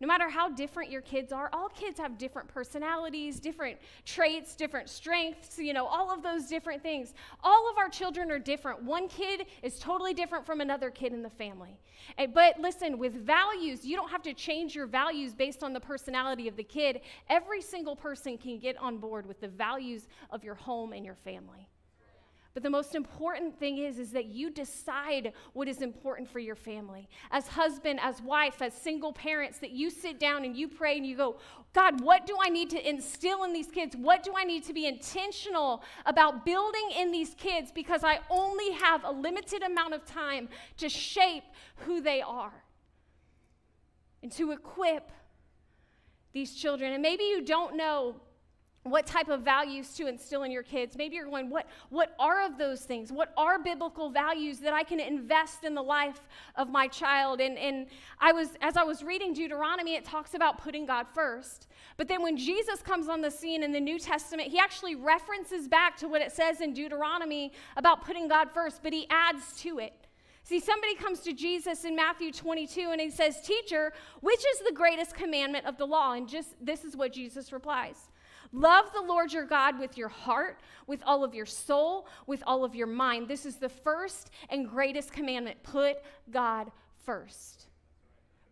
no 0.00 0.06
matter 0.06 0.30
how 0.30 0.48
different 0.48 0.90
your 0.90 1.02
kids 1.02 1.30
are, 1.30 1.50
all 1.52 1.68
kids 1.68 2.00
have 2.00 2.16
different 2.16 2.48
personalities, 2.48 3.38
different 3.38 3.78
traits, 4.06 4.54
different 4.54 4.88
strengths, 4.88 5.58
you 5.58 5.74
know, 5.74 5.84
all 5.84 6.10
of 6.10 6.22
those 6.22 6.46
different 6.46 6.82
things. 6.82 7.12
All 7.44 7.70
of 7.70 7.76
our 7.76 7.90
children 7.90 8.30
are 8.30 8.38
different. 8.38 8.82
One 8.82 9.08
kid 9.08 9.46
is 9.62 9.78
totally 9.78 10.14
different 10.14 10.46
from 10.46 10.62
another 10.62 10.88
kid 10.88 11.12
in 11.12 11.22
the 11.22 11.30
family. 11.30 11.78
Eh, 12.16 12.26
but 12.26 12.58
listen, 12.58 12.96
with 12.96 13.12
values, 13.12 13.84
you 13.84 13.94
don't 13.94 14.10
have 14.10 14.22
to 14.22 14.32
change 14.32 14.74
your 14.74 14.86
values 14.86 15.34
based 15.34 15.62
on 15.62 15.74
the 15.74 15.80
personality 15.80 16.48
of 16.48 16.56
the 16.56 16.64
kid. 16.64 17.02
Every 17.28 17.60
single 17.60 17.94
person 17.94 18.38
can 18.38 18.58
get 18.58 18.78
on 18.78 18.96
board 18.96 19.26
with 19.26 19.40
the 19.40 19.48
values 19.48 20.08
of 20.30 20.42
your 20.42 20.54
home 20.54 20.94
and 20.94 21.04
your 21.04 21.14
family. 21.14 21.68
But 22.52 22.64
the 22.64 22.70
most 22.70 22.96
important 22.96 23.56
thing 23.58 23.78
is, 23.78 23.98
is 23.98 24.10
that 24.10 24.26
you 24.26 24.50
decide 24.50 25.32
what 25.52 25.68
is 25.68 25.82
important 25.82 26.28
for 26.28 26.40
your 26.40 26.56
family. 26.56 27.08
As 27.30 27.46
husband, 27.46 28.00
as 28.02 28.20
wife, 28.20 28.60
as 28.60 28.74
single 28.74 29.12
parents, 29.12 29.58
that 29.58 29.70
you 29.70 29.88
sit 29.88 30.18
down 30.18 30.44
and 30.44 30.56
you 30.56 30.66
pray 30.66 30.96
and 30.96 31.06
you 31.06 31.16
go, 31.16 31.36
God, 31.72 32.00
what 32.00 32.26
do 32.26 32.36
I 32.44 32.48
need 32.48 32.68
to 32.70 32.88
instill 32.88 33.44
in 33.44 33.52
these 33.52 33.68
kids? 33.68 33.96
What 33.96 34.24
do 34.24 34.32
I 34.36 34.42
need 34.42 34.64
to 34.64 34.72
be 34.72 34.86
intentional 34.86 35.84
about 36.06 36.44
building 36.44 36.90
in 36.98 37.12
these 37.12 37.34
kids? 37.34 37.70
Because 37.70 38.02
I 38.02 38.18
only 38.28 38.72
have 38.72 39.04
a 39.04 39.12
limited 39.12 39.62
amount 39.62 39.94
of 39.94 40.04
time 40.04 40.48
to 40.78 40.88
shape 40.88 41.44
who 41.76 42.00
they 42.00 42.20
are 42.20 42.64
and 44.24 44.32
to 44.32 44.50
equip 44.50 45.12
these 46.32 46.54
children. 46.54 46.92
And 46.92 47.02
maybe 47.02 47.22
you 47.24 47.44
don't 47.44 47.76
know 47.76 48.16
what 48.84 49.06
type 49.06 49.28
of 49.28 49.42
values 49.42 49.92
to 49.94 50.06
instill 50.06 50.42
in 50.42 50.50
your 50.50 50.62
kids. 50.62 50.96
Maybe 50.96 51.16
you're 51.16 51.26
going 51.26 51.50
what 51.50 51.66
what 51.90 52.14
are 52.18 52.46
of 52.46 52.56
those 52.56 52.80
things? 52.80 53.12
What 53.12 53.32
are 53.36 53.58
biblical 53.58 54.08
values 54.08 54.58
that 54.60 54.72
i 54.72 54.82
can 54.82 55.00
invest 55.00 55.64
in 55.64 55.74
the 55.74 55.82
life 55.82 56.20
of 56.56 56.70
my 56.70 56.88
child? 56.88 57.40
And 57.40 57.58
and 57.58 57.88
i 58.20 58.32
was 58.32 58.50
as 58.62 58.78
i 58.78 58.82
was 58.82 59.02
reading 59.02 59.34
deuteronomy 59.34 59.96
it 59.96 60.04
talks 60.04 60.32
about 60.32 60.58
putting 60.58 60.86
god 60.86 61.06
first. 61.14 61.66
But 61.98 62.08
then 62.08 62.22
when 62.22 62.38
jesus 62.38 62.80
comes 62.80 63.08
on 63.08 63.20
the 63.20 63.30
scene 63.30 63.62
in 63.62 63.72
the 63.72 63.80
new 63.80 63.98
testament 63.98 64.48
he 64.48 64.58
actually 64.58 64.94
references 64.94 65.68
back 65.68 65.96
to 65.98 66.08
what 66.08 66.22
it 66.22 66.32
says 66.32 66.62
in 66.62 66.72
deuteronomy 66.72 67.52
about 67.76 68.04
putting 68.06 68.28
god 68.28 68.50
first 68.54 68.82
but 68.82 68.94
he 68.94 69.06
adds 69.10 69.60
to 69.60 69.78
it. 69.78 69.92
See, 70.42 70.58
somebody 70.58 70.94
comes 70.94 71.20
to 71.20 71.34
Jesus 71.34 71.84
in 71.84 71.94
Matthew 71.94 72.32
22 72.32 72.88
and 72.92 73.00
he 73.00 73.10
says, 73.10 73.42
Teacher, 73.42 73.92
which 74.20 74.40
is 74.40 74.60
the 74.66 74.72
greatest 74.74 75.14
commandment 75.14 75.66
of 75.66 75.76
the 75.76 75.86
law? 75.86 76.14
And 76.14 76.26
just 76.26 76.54
this 76.64 76.82
is 76.82 76.96
what 76.96 77.12
Jesus 77.12 77.52
replies 77.52 78.08
Love 78.52 78.86
the 78.92 79.02
Lord 79.02 79.32
your 79.32 79.44
God 79.44 79.78
with 79.78 79.96
your 79.96 80.08
heart, 80.08 80.60
with 80.86 81.02
all 81.06 81.22
of 81.22 81.34
your 81.34 81.46
soul, 81.46 82.08
with 82.26 82.42
all 82.46 82.64
of 82.64 82.74
your 82.74 82.86
mind. 82.86 83.28
This 83.28 83.46
is 83.46 83.56
the 83.56 83.68
first 83.68 84.30
and 84.48 84.68
greatest 84.68 85.12
commandment. 85.12 85.62
Put 85.62 85.98
God 86.30 86.72
first. 87.04 87.66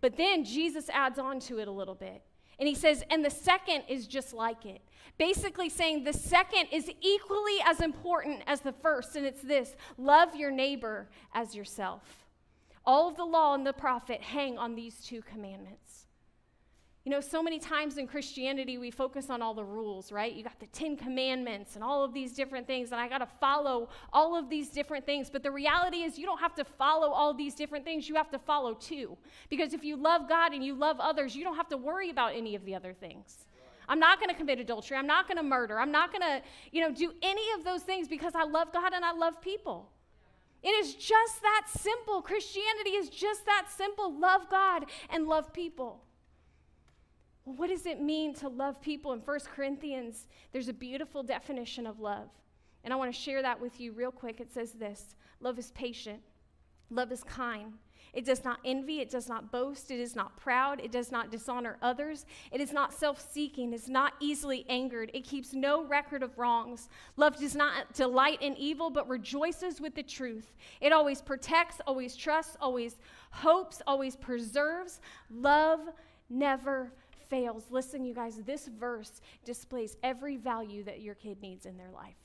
But 0.01 0.17
then 0.17 0.45
Jesus 0.45 0.89
adds 0.91 1.19
on 1.19 1.41
to 1.41 1.59
it 1.59 1.69
a 1.69 1.73
little 1.73 1.97
bit. 1.97 2.23
And 2.59 2.69
he 2.69 2.75
says, 2.75 3.05
and 3.11 3.25
the 3.25 3.31
second 3.31 3.85
is 3.89 4.07
just 4.07 4.33
like 4.33 4.67
it. 4.67 4.81
Basically, 5.17 5.69
saying 5.69 6.05
the 6.05 6.13
second 6.13 6.69
is 6.73 6.91
equally 7.01 7.57
as 7.65 7.81
important 7.81 8.43
as 8.47 8.61
the 8.61 8.73
first, 8.73 9.17
and 9.17 9.27
it's 9.27 9.43
this 9.43 9.75
love 9.97 10.35
your 10.37 10.51
neighbor 10.51 11.09
as 11.35 11.55
yourself. 11.55 12.03
All 12.85 13.09
of 13.09 13.17
the 13.17 13.25
law 13.25 13.55
and 13.55 13.67
the 13.67 13.73
prophet 13.73 14.23
hang 14.23 14.59
on 14.59 14.75
these 14.75 15.01
two 15.01 15.23
commandments. 15.23 16.08
You 17.09 17.15
know, 17.15 17.21
so 17.23 17.43
many 17.43 17.59
times 17.59 17.97
in 17.97 18.07
Christianity, 18.07 18.77
we 18.77 18.91
focus 18.91 19.31
on 19.31 19.41
all 19.41 19.55
the 19.55 19.65
rules, 19.65 20.13
right? 20.13 20.31
You 20.31 20.45
got 20.45 20.61
the 20.61 20.67
Ten 20.67 20.95
Commandments 20.95 21.75
and 21.75 21.83
all 21.83 22.05
of 22.05 22.13
these 22.13 22.35
different 22.35 22.67
things, 22.67 22.93
and 22.93 23.01
I 23.01 23.09
got 23.09 23.21
to 23.21 23.29
follow 23.41 23.89
all 24.13 24.37
of 24.37 24.51
these 24.51 24.69
different 24.69 25.07
things. 25.07 25.31
But 25.31 25.43
the 25.43 25.51
reality 25.51 26.03
is, 26.03 26.19
you 26.19 26.27
don't 26.27 26.41
have 26.41 26.55
to 26.57 26.65
follow 26.65 27.09
all 27.09 27.33
these 27.33 27.55
different 27.55 27.87
things. 27.87 28.11
You 28.11 28.17
have 28.17 28.31
to 28.33 28.39
follow 28.39 28.75
two. 28.75 29.17
Because 29.49 29.73
if 29.73 29.85
you 29.85 29.97
love 29.97 30.29
God 30.29 30.53
and 30.53 30.63
you 30.63 30.75
love 30.75 31.01
others, 31.01 31.35
you 31.35 31.45
don't 31.45 31.57
have 31.57 31.69
to 31.69 31.79
worry 31.79 32.11
about 32.11 32.35
any 32.35 32.55
of 32.55 32.67
the 32.67 32.75
other 32.75 32.93
things. 32.93 33.47
I'm 33.89 33.99
not 33.99 34.21
going 34.21 34.29
to 34.29 34.35
commit 34.35 34.61
adultery. 34.61 34.99
I'm 34.99 35.07
not 35.07 35.29
going 35.29 35.39
to 35.39 35.43
murder. 35.43 35.81
I'm 35.81 35.91
not 35.91 36.13
going 36.13 36.21
to, 36.21 36.43
you 36.73 36.83
know, 36.83 36.93
do 36.93 37.15
any 37.23 37.53
of 37.57 37.65
those 37.65 37.85
things 37.85 38.07
because 38.07 38.35
I 38.35 38.45
love 38.45 38.71
God 38.71 38.93
and 38.93 39.03
I 39.03 39.13
love 39.13 39.41
people. 39.41 39.89
It 40.63 40.73
is 40.85 40.93
just 40.93 41.41
that 41.41 41.69
simple. 41.71 42.21
Christianity 42.21 42.91
is 42.91 43.09
just 43.09 43.47
that 43.47 43.69
simple. 43.75 44.13
Love 44.13 44.51
God 44.51 44.85
and 45.09 45.27
love 45.27 45.55
people. 45.55 46.03
What 47.57 47.71
does 47.71 47.87
it 47.87 48.01
mean 48.01 48.35
to 48.35 48.49
love 48.49 48.81
people? 48.81 49.13
In 49.13 49.21
1 49.21 49.39
Corinthians, 49.55 50.27
there's 50.53 50.69
a 50.69 50.73
beautiful 50.73 51.23
definition 51.23 51.87
of 51.87 51.99
love. 51.99 52.29
And 52.85 52.93
I 52.93 52.97
want 52.97 53.13
to 53.13 53.19
share 53.19 53.43
that 53.43 53.61
with 53.61 53.81
you 53.81 53.93
real 53.93 54.13
quick. 54.13 54.41
It 54.41 54.53
says 54.53 54.73
this 54.73 55.15
Love 55.41 55.59
is 55.59 55.71
patient, 55.73 56.21
love 56.91 57.11
is 57.13 57.25
kind. 57.25 57.73
It 58.15 58.25
does 58.25 58.43
not 58.43 58.59
envy, 58.65 59.01
it 59.01 59.11
does 59.11 59.29
not 59.29 59.53
boast, 59.53 59.91
it 59.91 60.01
is 60.01 60.17
not 60.17 60.37
proud, 60.37 60.81
it 60.81 60.91
does 60.91 61.13
not 61.13 61.31
dishonor 61.31 61.77
others, 61.83 62.25
it 62.51 62.61
is 62.61 62.73
not 62.73 62.93
self 62.93 63.21
seeking, 63.21 63.73
it 63.73 63.77
is 63.77 63.89
not 63.89 64.15
easily 64.21 64.65
angered, 64.69 65.11
it 65.13 65.25
keeps 65.25 65.53
no 65.53 65.85
record 65.85 66.23
of 66.23 66.39
wrongs. 66.39 66.89
Love 67.17 67.39
does 67.39 67.55
not 67.55 67.93
delight 67.93 68.41
in 68.43 68.57
evil, 68.57 68.91
but 68.91 69.09
rejoices 69.09 69.81
with 69.81 69.95
the 69.95 70.03
truth. 70.03 70.55
It 70.81 70.93
always 70.93 71.21
protects, 71.21 71.81
always 71.87 72.17
trusts, 72.17 72.57
always 72.61 72.97
hopes, 73.31 73.83
always 73.87 74.17
preserves. 74.17 75.01
Love 75.31 75.81
never 76.31 76.93
fails. 77.29 77.65
Listen, 77.71 78.05
you 78.05 78.15
guys, 78.15 78.41
this 78.45 78.69
verse 78.69 79.21
displays 79.45 79.97
every 80.03 80.37
value 80.37 80.83
that 80.85 81.01
your 81.01 81.15
kid 81.15 81.41
needs 81.41 81.67
in 81.67 81.77
their 81.77 81.91
life. 81.91 82.17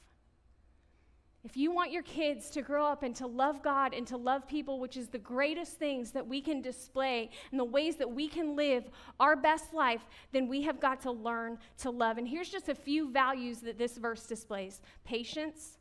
If 1.43 1.57
you 1.57 1.73
want 1.73 1.91
your 1.91 2.03
kids 2.03 2.49
to 2.51 2.61
grow 2.61 2.85
up 2.85 3.03
and 3.03 3.13
to 3.17 3.27
love 3.27 3.61
God 3.61 3.93
and 3.93 4.07
to 4.07 4.15
love 4.15 4.47
people, 4.47 4.79
which 4.79 4.95
is 4.95 5.09
the 5.09 5.17
greatest 5.17 5.77
things 5.77 6.11
that 6.11 6.25
we 6.25 6.39
can 6.39 6.61
display 6.61 7.29
and 7.51 7.59
the 7.59 7.65
ways 7.65 7.97
that 7.97 8.09
we 8.09 8.29
can 8.29 8.55
live 8.55 8.89
our 9.19 9.35
best 9.35 9.73
life, 9.73 10.05
then 10.31 10.47
we 10.47 10.61
have 10.61 10.79
got 10.79 11.01
to 11.01 11.11
learn 11.11 11.57
to 11.79 11.89
love. 11.89 12.17
And 12.17 12.25
here's 12.25 12.47
just 12.47 12.69
a 12.69 12.75
few 12.75 13.11
values 13.11 13.59
that 13.59 13.77
this 13.77 13.97
verse 13.97 14.25
displays 14.25 14.79
patience, 15.03 15.79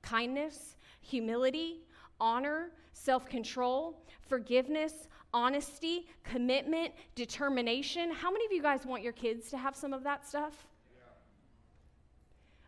kindness, 0.00 0.76
humility, 1.02 1.80
honor, 2.18 2.70
self 2.94 3.28
control, 3.28 4.02
forgiveness, 4.22 5.08
honesty, 5.34 6.06
commitment, 6.24 6.92
determination. 7.14 8.10
How 8.12 8.30
many 8.30 8.44
of 8.44 8.52
you 8.52 8.62
guys 8.62 8.84
want 8.84 9.02
your 9.02 9.12
kids 9.12 9.50
to 9.50 9.58
have 9.58 9.74
some 9.74 9.92
of 9.92 10.04
that 10.04 10.26
stuff? 10.26 10.66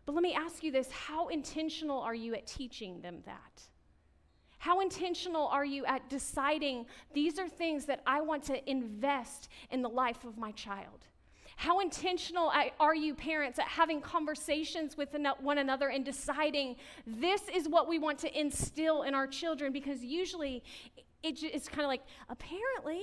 But 0.07 0.15
let 0.15 0.23
me 0.23 0.35
ask 0.35 0.63
you 0.63 0.71
this 0.71 0.91
how 0.91 1.29
intentional 1.29 2.01
are 2.01 2.15
you 2.15 2.35
at 2.35 2.47
teaching 2.47 3.01
them 3.01 3.23
that? 3.25 3.63
How 4.59 4.81
intentional 4.81 5.47
are 5.49 5.65
you 5.65 5.85
at 5.85 6.09
deciding 6.09 6.87
these 7.13 7.39
are 7.39 7.49
things 7.49 7.85
that 7.87 8.01
I 8.07 8.23
want 8.23 8.45
to 8.45 8.71
invest 8.71 9.49
in 9.71 9.83
the 9.83 9.89
life 9.89 10.25
of 10.25 10.39
my 10.39 10.53
child? 10.53 11.07
How 11.57 11.81
intentional 11.81 12.51
are 12.81 12.95
you, 12.95 13.15
parents, 13.15 13.59
at 13.59 13.69
having 13.69 14.01
conversations 14.01 14.97
with 14.97 15.15
one 15.41 15.59
another 15.59 15.89
and 15.89 16.05
deciding 16.05 16.77
this 17.07 17.43
is 17.55 17.69
what 17.69 17.89
we 17.89 17.99
want 17.99 18.19
to 18.21 18.39
instill 18.39 19.03
in 19.03 19.15
our 19.15 19.27
children? 19.27 19.73
Because 19.73 20.03
usually 20.03 20.65
it's 21.25 21.69
kind 21.69 21.83
of 21.83 21.89
like, 21.89 22.03
apparently. 22.29 23.03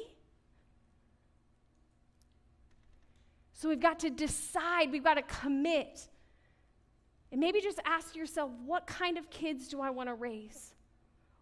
So 3.53 3.69
we've 3.69 3.79
got 3.79 3.99
to 3.99 4.09
decide, 4.09 4.91
we've 4.91 5.03
got 5.03 5.15
to 5.15 5.21
commit. 5.21 6.07
And 7.31 7.39
maybe 7.39 7.61
just 7.61 7.79
ask 7.85 8.15
yourself 8.15 8.51
what 8.65 8.87
kind 8.87 9.17
of 9.17 9.29
kids 9.29 9.67
do 9.67 9.81
I 9.81 9.89
want 9.89 10.09
to 10.09 10.15
raise? 10.15 10.73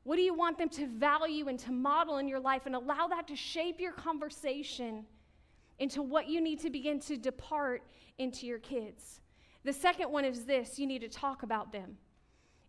What 0.04 0.16
do 0.16 0.22
you 0.22 0.34
want 0.34 0.58
them 0.58 0.70
to 0.70 0.88
value 0.88 1.48
and 1.48 1.60
to 1.60 1.72
model 1.72 2.18
in 2.18 2.28
your 2.28 2.40
life? 2.40 2.66
And 2.66 2.76
allow 2.76 3.08
that 3.08 3.28
to 3.28 3.36
shape 3.36 3.80
your 3.80 3.92
conversation 3.92 5.06
into 5.80 6.02
what 6.02 6.28
you 6.28 6.42
need 6.42 6.60
to 6.62 6.70
begin 6.70 7.00
to 7.02 7.18
depart 7.18 7.84
into 8.18 8.46
your 8.46 8.60
kids. 8.60 9.22
The 9.64 9.74
second 9.74 10.12
one 10.12 10.26
is 10.26 10.46
this 10.46 10.80
you 10.80 10.88
need 10.88 11.02
to 11.02 11.10
talk 11.10 11.44
about 11.44 11.72
them. 11.72 11.98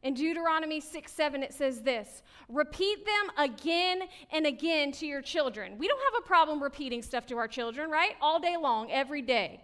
In 0.03 0.15
Deuteronomy 0.15 0.81
6 0.81 1.13
7, 1.13 1.43
it 1.43 1.53
says 1.53 1.83
this 1.83 2.23
repeat 2.49 3.05
them 3.05 3.37
again 3.37 4.03
and 4.33 4.47
again 4.47 4.93
to 4.93 5.07
your 5.07 5.21
children. 5.21 5.77
We 5.79 5.89
don't 5.89 6.01
have 6.13 6.23
a 6.25 6.27
problem 6.27 6.63
repeating 6.63 7.03
stuff 7.03 7.27
to 7.27 7.37
our 7.37 7.49
children, 7.49 7.91
right? 7.91 8.13
All 8.21 8.41
day 8.41 8.57
long, 8.57 8.91
every 8.91 9.23
day. 9.23 9.61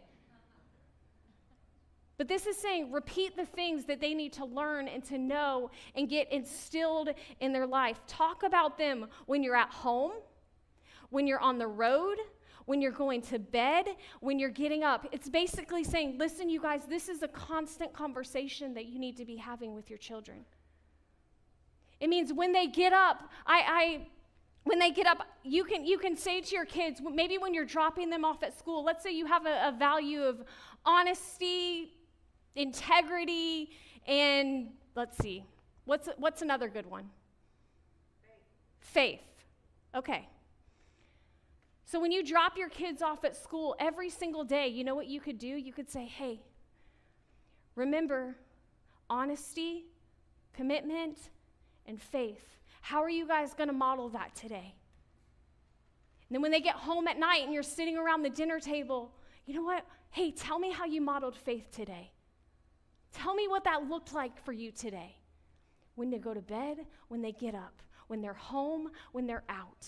But 2.18 2.28
this 2.28 2.46
is 2.46 2.56
saying 2.56 2.92
repeat 2.92 3.36
the 3.36 3.44
things 3.46 3.84
that 3.86 4.00
they 4.00 4.14
need 4.14 4.32
to 4.34 4.44
learn 4.44 4.88
and 4.88 5.04
to 5.04 5.18
know 5.18 5.70
and 5.94 6.08
get 6.08 6.30
instilled 6.32 7.10
in 7.40 7.52
their 7.52 7.66
life. 7.66 8.00
Talk 8.06 8.42
about 8.42 8.78
them 8.78 9.06
when 9.26 9.42
you're 9.42 9.56
at 9.56 9.70
home, 9.70 10.12
when 11.10 11.26
you're 11.26 11.40
on 11.40 11.58
the 11.58 11.66
road, 11.66 12.16
when 12.66 12.80
you're 12.80 12.92
going 12.92 13.22
to 13.22 13.38
bed, 13.38 13.86
when 14.20 14.38
you're 14.38 14.50
getting 14.50 14.84
up. 14.84 15.06
It's 15.12 15.28
basically 15.28 15.84
saying, 15.84 16.18
listen, 16.18 16.48
you 16.48 16.60
guys, 16.60 16.82
this 16.88 17.08
is 17.08 17.22
a 17.22 17.28
constant 17.28 17.92
conversation 17.92 18.74
that 18.74 18.86
you 18.86 18.98
need 18.98 19.16
to 19.16 19.24
be 19.24 19.36
having 19.36 19.74
with 19.74 19.88
your 19.88 19.98
children. 19.98 20.44
It 22.00 22.08
means 22.08 22.32
when 22.32 22.52
they 22.52 22.66
get 22.66 22.92
up, 22.92 23.30
I, 23.46 23.62
I 23.66 24.06
when 24.64 24.80
they 24.80 24.90
get 24.90 25.06
up, 25.06 25.22
you 25.44 25.62
can, 25.62 25.86
you 25.86 25.96
can 25.96 26.16
say 26.16 26.40
to 26.40 26.54
your 26.54 26.64
kids, 26.64 27.00
maybe 27.00 27.38
when 27.38 27.54
you're 27.54 27.64
dropping 27.64 28.10
them 28.10 28.24
off 28.24 28.42
at 28.42 28.58
school, 28.58 28.84
let's 28.84 29.02
say 29.02 29.12
you 29.12 29.24
have 29.26 29.46
a, 29.46 29.68
a 29.68 29.76
value 29.78 30.22
of 30.22 30.42
honesty, 30.84 31.92
integrity, 32.56 33.70
and 34.08 34.70
let's 34.96 35.16
see, 35.18 35.44
what's, 35.84 36.08
what's 36.16 36.42
another 36.42 36.68
good 36.68 36.86
one? 36.86 37.08
Faith. 38.80 39.20
Faith. 39.20 39.20
Okay. 39.94 40.28
So 41.86 42.00
when 42.00 42.10
you 42.10 42.24
drop 42.24 42.58
your 42.58 42.68
kids 42.68 43.00
off 43.00 43.24
at 43.24 43.36
school 43.36 43.76
every 43.78 44.10
single 44.10 44.42
day, 44.42 44.66
you 44.66 44.82
know 44.82 44.96
what 44.96 45.06
you 45.06 45.20
could 45.20 45.38
do? 45.38 45.46
You 45.46 45.72
could 45.72 45.88
say, 45.88 46.04
hey, 46.04 46.40
remember 47.76 48.34
honesty, 49.08 49.84
commitment, 50.52 51.16
and 51.86 52.02
faith. 52.02 52.58
How 52.80 53.04
are 53.04 53.08
you 53.08 53.26
guys 53.26 53.54
going 53.54 53.68
to 53.68 53.72
model 53.72 54.08
that 54.10 54.34
today? 54.34 54.74
And 56.28 56.34
then 56.34 56.42
when 56.42 56.50
they 56.50 56.60
get 56.60 56.74
home 56.74 57.06
at 57.06 57.20
night 57.20 57.44
and 57.44 57.54
you're 57.54 57.62
sitting 57.62 57.96
around 57.96 58.22
the 58.22 58.30
dinner 58.30 58.58
table, 58.58 59.12
you 59.46 59.54
know 59.54 59.62
what? 59.62 59.86
Hey, 60.10 60.32
tell 60.32 60.58
me 60.58 60.72
how 60.72 60.86
you 60.86 61.00
modeled 61.00 61.36
faith 61.36 61.70
today. 61.70 62.10
Tell 63.12 63.32
me 63.32 63.46
what 63.46 63.62
that 63.62 63.88
looked 63.88 64.12
like 64.12 64.44
for 64.44 64.52
you 64.52 64.72
today. 64.72 65.14
When 65.94 66.10
they 66.10 66.18
go 66.18 66.34
to 66.34 66.42
bed, 66.42 66.78
when 67.06 67.22
they 67.22 67.30
get 67.30 67.54
up, 67.54 67.80
when 68.08 68.22
they're 68.22 68.34
home, 68.34 68.90
when 69.12 69.28
they're 69.28 69.44
out. 69.48 69.86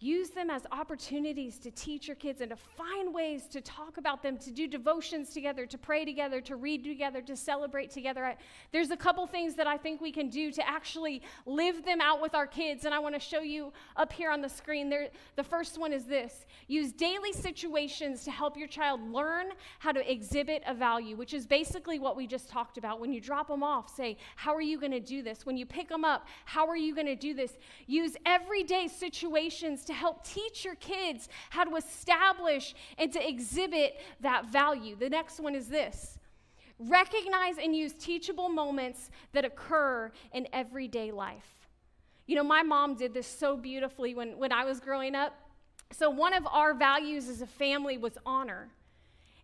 Use 0.00 0.30
them 0.30 0.48
as 0.48 0.64
opportunities 0.70 1.58
to 1.58 1.72
teach 1.72 2.06
your 2.06 2.14
kids 2.14 2.40
and 2.40 2.50
to 2.50 2.56
find 2.56 3.12
ways 3.12 3.48
to 3.48 3.60
talk 3.60 3.96
about 3.96 4.22
them, 4.22 4.38
to 4.38 4.52
do 4.52 4.68
devotions 4.68 5.30
together, 5.30 5.66
to 5.66 5.76
pray 5.76 6.04
together, 6.04 6.40
to 6.40 6.54
read 6.54 6.84
together, 6.84 7.20
to 7.20 7.36
celebrate 7.36 7.90
together. 7.90 8.36
There's 8.70 8.92
a 8.92 8.96
couple 8.96 9.26
things 9.26 9.56
that 9.56 9.66
I 9.66 9.76
think 9.76 10.00
we 10.00 10.12
can 10.12 10.28
do 10.28 10.52
to 10.52 10.68
actually 10.68 11.22
live 11.46 11.84
them 11.84 12.00
out 12.00 12.22
with 12.22 12.36
our 12.36 12.46
kids, 12.46 12.84
and 12.84 12.94
I 12.94 13.00
want 13.00 13.16
to 13.16 13.20
show 13.20 13.40
you 13.40 13.72
up 13.96 14.12
here 14.12 14.30
on 14.30 14.40
the 14.40 14.48
screen. 14.48 14.88
There, 14.88 15.08
the 15.34 15.42
first 15.42 15.78
one 15.78 15.92
is 15.92 16.04
this 16.04 16.46
use 16.68 16.92
daily 16.92 17.32
situations 17.32 18.22
to 18.24 18.30
help 18.30 18.56
your 18.56 18.68
child 18.68 19.00
learn 19.12 19.46
how 19.80 19.90
to 19.90 20.12
exhibit 20.12 20.62
a 20.66 20.74
value, 20.74 21.16
which 21.16 21.34
is 21.34 21.44
basically 21.44 21.98
what 21.98 22.16
we 22.16 22.28
just 22.28 22.48
talked 22.48 22.78
about. 22.78 23.00
When 23.00 23.12
you 23.12 23.20
drop 23.20 23.48
them 23.48 23.64
off, 23.64 23.92
say, 23.92 24.16
How 24.36 24.54
are 24.54 24.62
you 24.62 24.78
going 24.78 24.92
to 24.92 25.00
do 25.00 25.24
this? 25.24 25.44
When 25.44 25.56
you 25.56 25.66
pick 25.66 25.88
them 25.88 26.04
up, 26.04 26.28
how 26.44 26.68
are 26.68 26.76
you 26.76 26.94
going 26.94 27.06
to 27.08 27.16
do 27.16 27.34
this? 27.34 27.58
Use 27.88 28.16
everyday 28.24 28.86
situations 28.86 29.84
to 29.88 29.92
help 29.92 30.24
teach 30.24 30.64
your 30.64 30.76
kids 30.76 31.28
how 31.50 31.64
to 31.64 31.76
establish 31.76 32.74
and 32.96 33.12
to 33.12 33.28
exhibit 33.28 34.00
that 34.20 34.46
value. 34.46 34.96
The 34.96 35.10
next 35.10 35.40
one 35.40 35.54
is 35.54 35.68
this 35.68 36.18
recognize 36.78 37.56
and 37.58 37.74
use 37.74 37.92
teachable 37.92 38.48
moments 38.48 39.10
that 39.32 39.44
occur 39.44 40.12
in 40.32 40.46
everyday 40.52 41.10
life. 41.10 41.68
You 42.26 42.36
know, 42.36 42.44
my 42.44 42.62
mom 42.62 42.94
did 42.94 43.12
this 43.12 43.26
so 43.26 43.56
beautifully 43.56 44.14
when, 44.14 44.38
when 44.38 44.52
I 44.52 44.64
was 44.64 44.78
growing 44.78 45.14
up. 45.14 45.34
So, 45.90 46.10
one 46.10 46.34
of 46.34 46.46
our 46.46 46.74
values 46.74 47.28
as 47.28 47.40
a 47.40 47.46
family 47.46 47.98
was 47.98 48.12
honor. 48.24 48.68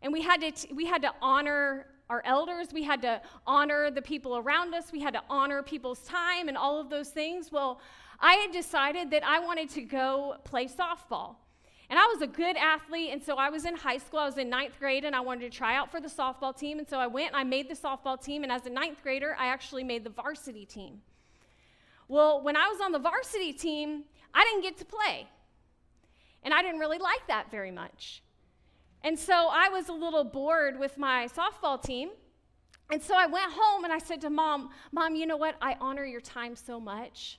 And 0.03 0.13
we 0.13 0.21
had 0.21 0.43
to, 0.43 0.51
t- 0.51 0.73
we 0.75 0.85
had 0.85 1.01
to 1.03 1.13
honor 1.23 1.87
our 2.11 2.23
elders, 2.27 2.69
we 2.73 2.83
had 2.83 3.01
to 3.03 3.23
honor 3.47 3.91
the 3.91 4.03
people 4.03 4.37
around 4.37 4.75
us, 4.75 4.93
we 4.93 5.01
had 5.01 5.15
to 5.15 5.23
honor 5.31 5.63
people's 5.63 6.01
time 6.01 6.49
and 6.49 6.57
all 6.59 6.79
of 6.79 6.91
those 6.91 7.09
things. 7.09 7.51
Well, 7.51 7.81
I 8.21 8.35
had 8.35 8.53
decided 8.53 9.11
that 9.11 9.25
I 9.25 9.39
wanted 9.41 9.71
to 9.71 9.83
go 9.83 10.37
play 10.45 10.67
softball. 10.67 11.37
And 11.91 11.99
I 11.99 12.07
was 12.07 12.23
a 12.23 12.27
good 12.27 12.57
athlete, 12.57 13.11
and 13.13 13.23
so 13.23 13.37
I 13.37 13.51
was 13.51 13.67
in 13.67 13.77
high 13.77 13.99
school. 13.99 14.19
I 14.19 14.27
was 14.27 14.39
in 14.39 14.49
ninth 14.49 14.79
grade, 14.79 15.05
and 15.05 15.15
I 15.15 15.21
wanted 15.21 15.53
to 15.53 15.57
try 15.57 15.77
out 15.77 15.91
for 15.91 16.01
the 16.01 16.09
softball 16.09 16.57
team. 16.57 16.79
And 16.79 16.89
so 16.89 16.99
I 16.99 17.07
went 17.07 17.29
and 17.29 17.37
I 17.37 17.45
made 17.45 17.69
the 17.69 17.75
softball 17.75 18.21
team. 18.21 18.43
And 18.43 18.51
as 18.51 18.65
a 18.67 18.71
ninth 18.71 19.03
grader, 19.03 19.37
I 19.39 19.47
actually 19.47 19.85
made 19.85 20.03
the 20.03 20.11
varsity 20.11 20.65
team. 20.65 21.03
Well, 22.09 22.43
when 22.43 22.57
I 22.57 22.69
was 22.69 22.81
on 22.81 22.93
the 22.93 22.99
varsity 22.99 23.53
team, 23.53 24.05
I 24.33 24.45
didn't 24.45 24.63
get 24.63 24.79
to 24.79 24.85
play. 24.85 25.29
And 26.43 26.53
I 26.53 26.63
didn't 26.63 26.81
really 26.81 26.99
like 26.99 27.27
that 27.29 27.51
very 27.51 27.71
much. 27.71 28.23
And 29.03 29.19
so 29.19 29.49
I 29.51 29.69
was 29.69 29.89
a 29.89 29.93
little 29.93 30.25
bored 30.25 30.79
with 30.79 30.97
my 30.97 31.29
softball 31.29 31.83
team. 31.83 32.11
And 32.91 33.03
so 33.03 33.15
I 33.15 33.27
went 33.27 33.53
home 33.53 33.85
and 33.85 33.93
I 33.93 33.99
said 33.99 34.21
to 34.23 34.31
mom, 34.31 34.71
Mom, 34.93 35.15
you 35.15 35.27
know 35.27 35.37
what? 35.37 35.57
I 35.61 35.77
honor 35.81 36.05
your 36.05 36.21
time 36.21 36.57
so 36.57 36.79
much. 36.79 37.39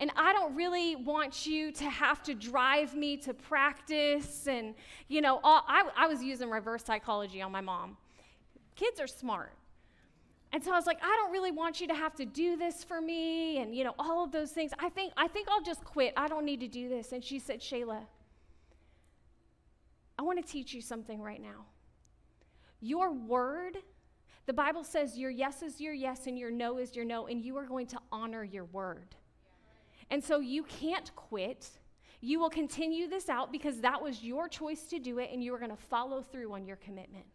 And 0.00 0.12
I 0.16 0.32
don't 0.32 0.54
really 0.54 0.94
want 0.96 1.46
you 1.46 1.72
to 1.72 1.84
have 1.84 2.22
to 2.24 2.34
drive 2.34 2.94
me 2.94 3.16
to 3.18 3.34
practice. 3.34 4.46
And, 4.46 4.74
you 5.08 5.20
know, 5.20 5.40
all, 5.42 5.64
I, 5.66 5.88
I 5.96 6.06
was 6.06 6.22
using 6.22 6.50
reverse 6.50 6.84
psychology 6.84 7.42
on 7.42 7.50
my 7.50 7.60
mom. 7.60 7.96
Kids 8.76 9.00
are 9.00 9.08
smart. 9.08 9.52
And 10.52 10.64
so 10.64 10.72
I 10.72 10.76
was 10.76 10.86
like, 10.86 10.98
I 11.02 11.14
don't 11.20 11.32
really 11.32 11.50
want 11.50 11.80
you 11.80 11.88
to 11.88 11.94
have 11.94 12.14
to 12.14 12.24
do 12.24 12.56
this 12.56 12.82
for 12.82 13.00
me 13.00 13.58
and, 13.58 13.74
you 13.74 13.84
know, 13.84 13.94
all 13.98 14.24
of 14.24 14.32
those 14.32 14.52
things. 14.52 14.72
I 14.78 14.88
think, 14.88 15.12
I 15.16 15.28
think 15.28 15.48
I'll 15.50 15.62
just 15.62 15.84
quit. 15.84 16.14
I 16.16 16.28
don't 16.28 16.44
need 16.44 16.60
to 16.60 16.68
do 16.68 16.88
this. 16.88 17.12
And 17.12 17.22
she 17.22 17.38
said, 17.38 17.60
Shayla, 17.60 18.00
I 20.18 20.22
want 20.22 20.44
to 20.44 20.52
teach 20.52 20.72
you 20.72 20.80
something 20.80 21.20
right 21.20 21.42
now. 21.42 21.66
Your 22.80 23.12
word, 23.12 23.78
the 24.46 24.52
Bible 24.52 24.84
says 24.84 25.18
your 25.18 25.30
yes 25.30 25.62
is 25.62 25.80
your 25.80 25.92
yes 25.92 26.26
and 26.26 26.38
your 26.38 26.50
no 26.50 26.78
is 26.78 26.96
your 26.96 27.04
no, 27.04 27.26
and 27.26 27.44
you 27.44 27.56
are 27.58 27.66
going 27.66 27.86
to 27.88 27.98
honor 28.10 28.42
your 28.42 28.64
word. 28.64 29.16
And 30.10 30.22
so 30.22 30.40
you 30.40 30.62
can't 30.64 31.14
quit. 31.16 31.68
You 32.20 32.40
will 32.40 32.50
continue 32.50 33.08
this 33.08 33.28
out 33.28 33.52
because 33.52 33.80
that 33.80 34.02
was 34.02 34.22
your 34.22 34.48
choice 34.48 34.82
to 34.84 34.98
do 34.98 35.18
it 35.18 35.30
and 35.32 35.42
you 35.42 35.54
are 35.54 35.58
going 35.58 35.70
to 35.70 35.76
follow 35.76 36.22
through 36.22 36.52
on 36.52 36.66
your 36.66 36.76
commitment. 36.76 37.26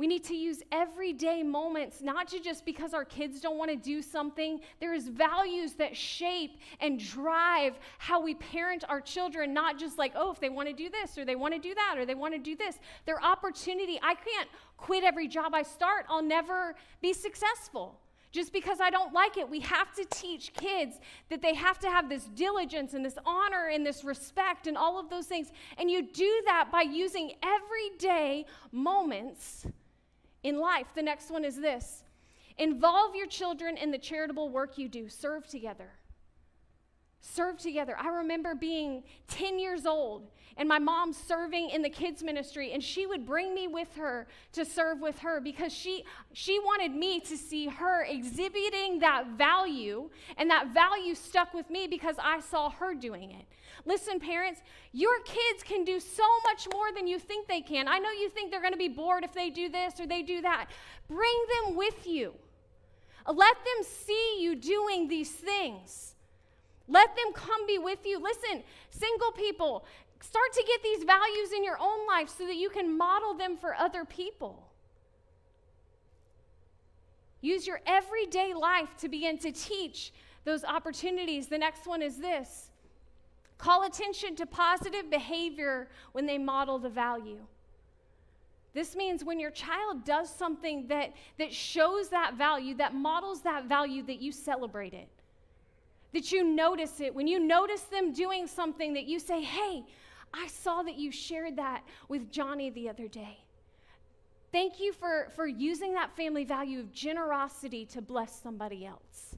We 0.00 0.06
need 0.06 0.24
to 0.24 0.34
use 0.34 0.62
everyday 0.72 1.42
moments, 1.42 2.00
not 2.00 2.28
to 2.28 2.40
just 2.40 2.64
because 2.64 2.94
our 2.94 3.04
kids 3.04 3.38
don't 3.38 3.58
want 3.58 3.70
to 3.70 3.76
do 3.76 4.00
something. 4.00 4.60
There's 4.80 5.08
values 5.08 5.74
that 5.74 5.94
shape 5.94 6.58
and 6.80 6.98
drive 6.98 7.74
how 7.98 8.18
we 8.22 8.34
parent 8.34 8.82
our 8.88 9.02
children, 9.02 9.52
not 9.52 9.78
just 9.78 9.98
like, 9.98 10.12
oh, 10.16 10.30
if 10.30 10.40
they 10.40 10.48
want 10.48 10.68
to 10.68 10.74
do 10.74 10.88
this 10.88 11.18
or 11.18 11.26
they 11.26 11.36
want 11.36 11.52
to 11.52 11.60
do 11.60 11.74
that 11.74 11.96
or 11.98 12.06
they 12.06 12.14
want 12.14 12.32
to 12.32 12.40
do 12.40 12.56
this. 12.56 12.78
Their 13.04 13.22
opportunity, 13.22 14.00
I 14.02 14.14
can't 14.14 14.48
quit 14.78 15.04
every 15.04 15.28
job 15.28 15.54
I 15.54 15.64
start, 15.64 16.06
I'll 16.08 16.22
never 16.22 16.76
be 17.02 17.12
successful. 17.12 18.00
Just 18.32 18.52
because 18.52 18.80
I 18.80 18.90
don't 18.90 19.12
like 19.12 19.36
it, 19.36 19.48
we 19.48 19.60
have 19.60 19.92
to 19.94 20.04
teach 20.04 20.52
kids 20.54 21.00
that 21.30 21.42
they 21.42 21.54
have 21.54 21.80
to 21.80 21.90
have 21.90 22.08
this 22.08 22.24
diligence 22.24 22.94
and 22.94 23.04
this 23.04 23.18
honor 23.26 23.68
and 23.72 23.84
this 23.84 24.04
respect 24.04 24.68
and 24.68 24.76
all 24.76 25.00
of 25.00 25.10
those 25.10 25.26
things. 25.26 25.50
And 25.78 25.90
you 25.90 26.02
do 26.02 26.42
that 26.46 26.70
by 26.70 26.82
using 26.82 27.32
everyday 27.42 28.46
moments 28.70 29.66
in 30.44 30.60
life. 30.60 30.86
The 30.94 31.02
next 31.02 31.30
one 31.30 31.44
is 31.44 31.56
this 31.56 32.04
involve 32.56 33.16
your 33.16 33.26
children 33.26 33.76
in 33.76 33.90
the 33.90 33.98
charitable 33.98 34.48
work 34.48 34.78
you 34.78 34.88
do, 34.88 35.08
serve 35.08 35.48
together. 35.48 35.90
Serve 37.22 37.58
together. 37.58 37.96
I 37.98 38.08
remember 38.08 38.54
being 38.54 39.02
10 39.28 39.58
years 39.58 39.86
old 39.86 40.30
and 40.60 40.68
my 40.68 40.78
mom 40.78 41.10
serving 41.14 41.70
in 41.70 41.80
the 41.80 41.88
kids 41.88 42.22
ministry 42.22 42.72
and 42.72 42.84
she 42.84 43.06
would 43.06 43.24
bring 43.24 43.54
me 43.54 43.66
with 43.66 43.96
her 43.96 44.26
to 44.52 44.62
serve 44.62 45.00
with 45.00 45.18
her 45.20 45.40
because 45.40 45.72
she 45.72 46.04
she 46.34 46.58
wanted 46.58 46.94
me 46.94 47.18
to 47.18 47.34
see 47.34 47.66
her 47.66 48.04
exhibiting 48.04 48.98
that 48.98 49.26
value 49.38 50.10
and 50.36 50.50
that 50.50 50.68
value 50.68 51.14
stuck 51.14 51.54
with 51.54 51.70
me 51.70 51.86
because 51.86 52.16
I 52.22 52.40
saw 52.40 52.68
her 52.68 52.92
doing 52.92 53.30
it. 53.30 53.46
Listen, 53.86 54.20
parents, 54.20 54.60
your 54.92 55.20
kids 55.24 55.62
can 55.64 55.82
do 55.82 55.98
so 55.98 56.24
much 56.44 56.68
more 56.74 56.92
than 56.94 57.06
you 57.06 57.18
think 57.18 57.48
they 57.48 57.62
can. 57.62 57.88
I 57.88 57.98
know 57.98 58.10
you 58.10 58.28
think 58.28 58.50
they're 58.50 58.60
going 58.60 58.74
to 58.74 58.78
be 58.78 58.88
bored 58.88 59.24
if 59.24 59.32
they 59.32 59.48
do 59.48 59.70
this 59.70 59.98
or 59.98 60.06
they 60.06 60.20
do 60.20 60.42
that. 60.42 60.66
Bring 61.08 61.46
them 61.64 61.74
with 61.74 62.06
you. 62.06 62.34
Let 63.26 63.56
them 63.56 63.86
see 64.06 64.36
you 64.40 64.56
doing 64.56 65.08
these 65.08 65.30
things. 65.30 66.14
Let 66.86 67.14
them 67.16 67.32
come 67.32 67.66
be 67.66 67.78
with 67.78 68.04
you. 68.04 68.20
Listen, 68.20 68.62
single 68.90 69.30
people, 69.32 69.86
start 70.20 70.52
to 70.52 70.64
get 70.66 70.82
these 70.82 71.04
values 71.04 71.52
in 71.56 71.64
your 71.64 71.78
own 71.80 72.06
life 72.06 72.28
so 72.28 72.46
that 72.46 72.56
you 72.56 72.70
can 72.70 72.96
model 72.96 73.34
them 73.34 73.56
for 73.56 73.74
other 73.74 74.04
people. 74.04 74.66
Use 77.40 77.66
your 77.66 77.80
everyday 77.86 78.52
life 78.54 78.96
to 78.98 79.08
begin 79.08 79.38
to 79.38 79.52
teach 79.52 80.12
those 80.44 80.64
opportunities. 80.64 81.46
The 81.46 81.58
next 81.58 81.86
one 81.86 82.02
is 82.02 82.18
this 82.18 82.70
Call 83.58 83.84
attention 83.84 84.36
to 84.36 84.46
positive 84.46 85.10
behavior 85.10 85.88
when 86.12 86.24
they 86.24 86.38
model 86.38 86.78
the 86.78 86.88
value. 86.88 87.40
This 88.72 88.94
means 88.96 89.24
when 89.24 89.40
your 89.40 89.50
child 89.50 90.04
does 90.04 90.32
something 90.32 90.86
that, 90.88 91.12
that 91.38 91.52
shows 91.52 92.08
that 92.08 92.34
value, 92.34 92.74
that 92.76 92.94
models 92.94 93.42
that 93.42 93.66
value, 93.66 94.02
that 94.04 94.20
you 94.20 94.32
celebrate 94.32 94.94
it. 94.94 95.08
That 96.12 96.32
you 96.32 96.44
notice 96.44 97.00
it. 97.00 97.14
When 97.14 97.26
you 97.26 97.38
notice 97.38 97.82
them 97.82 98.12
doing 98.12 98.46
something, 98.46 98.94
that 98.94 99.04
you 99.04 99.18
say, 99.18 99.42
hey, 99.42 99.84
I 100.32 100.46
saw 100.46 100.82
that 100.82 100.96
you 100.96 101.10
shared 101.10 101.56
that 101.56 101.82
with 102.08 102.30
Johnny 102.30 102.70
the 102.70 102.88
other 102.88 103.08
day. 103.08 103.38
Thank 104.52 104.80
you 104.80 104.92
for, 104.92 105.28
for 105.36 105.46
using 105.46 105.94
that 105.94 106.16
family 106.16 106.44
value 106.44 106.80
of 106.80 106.92
generosity 106.92 107.86
to 107.86 108.02
bless 108.02 108.40
somebody 108.40 108.84
else 108.84 109.36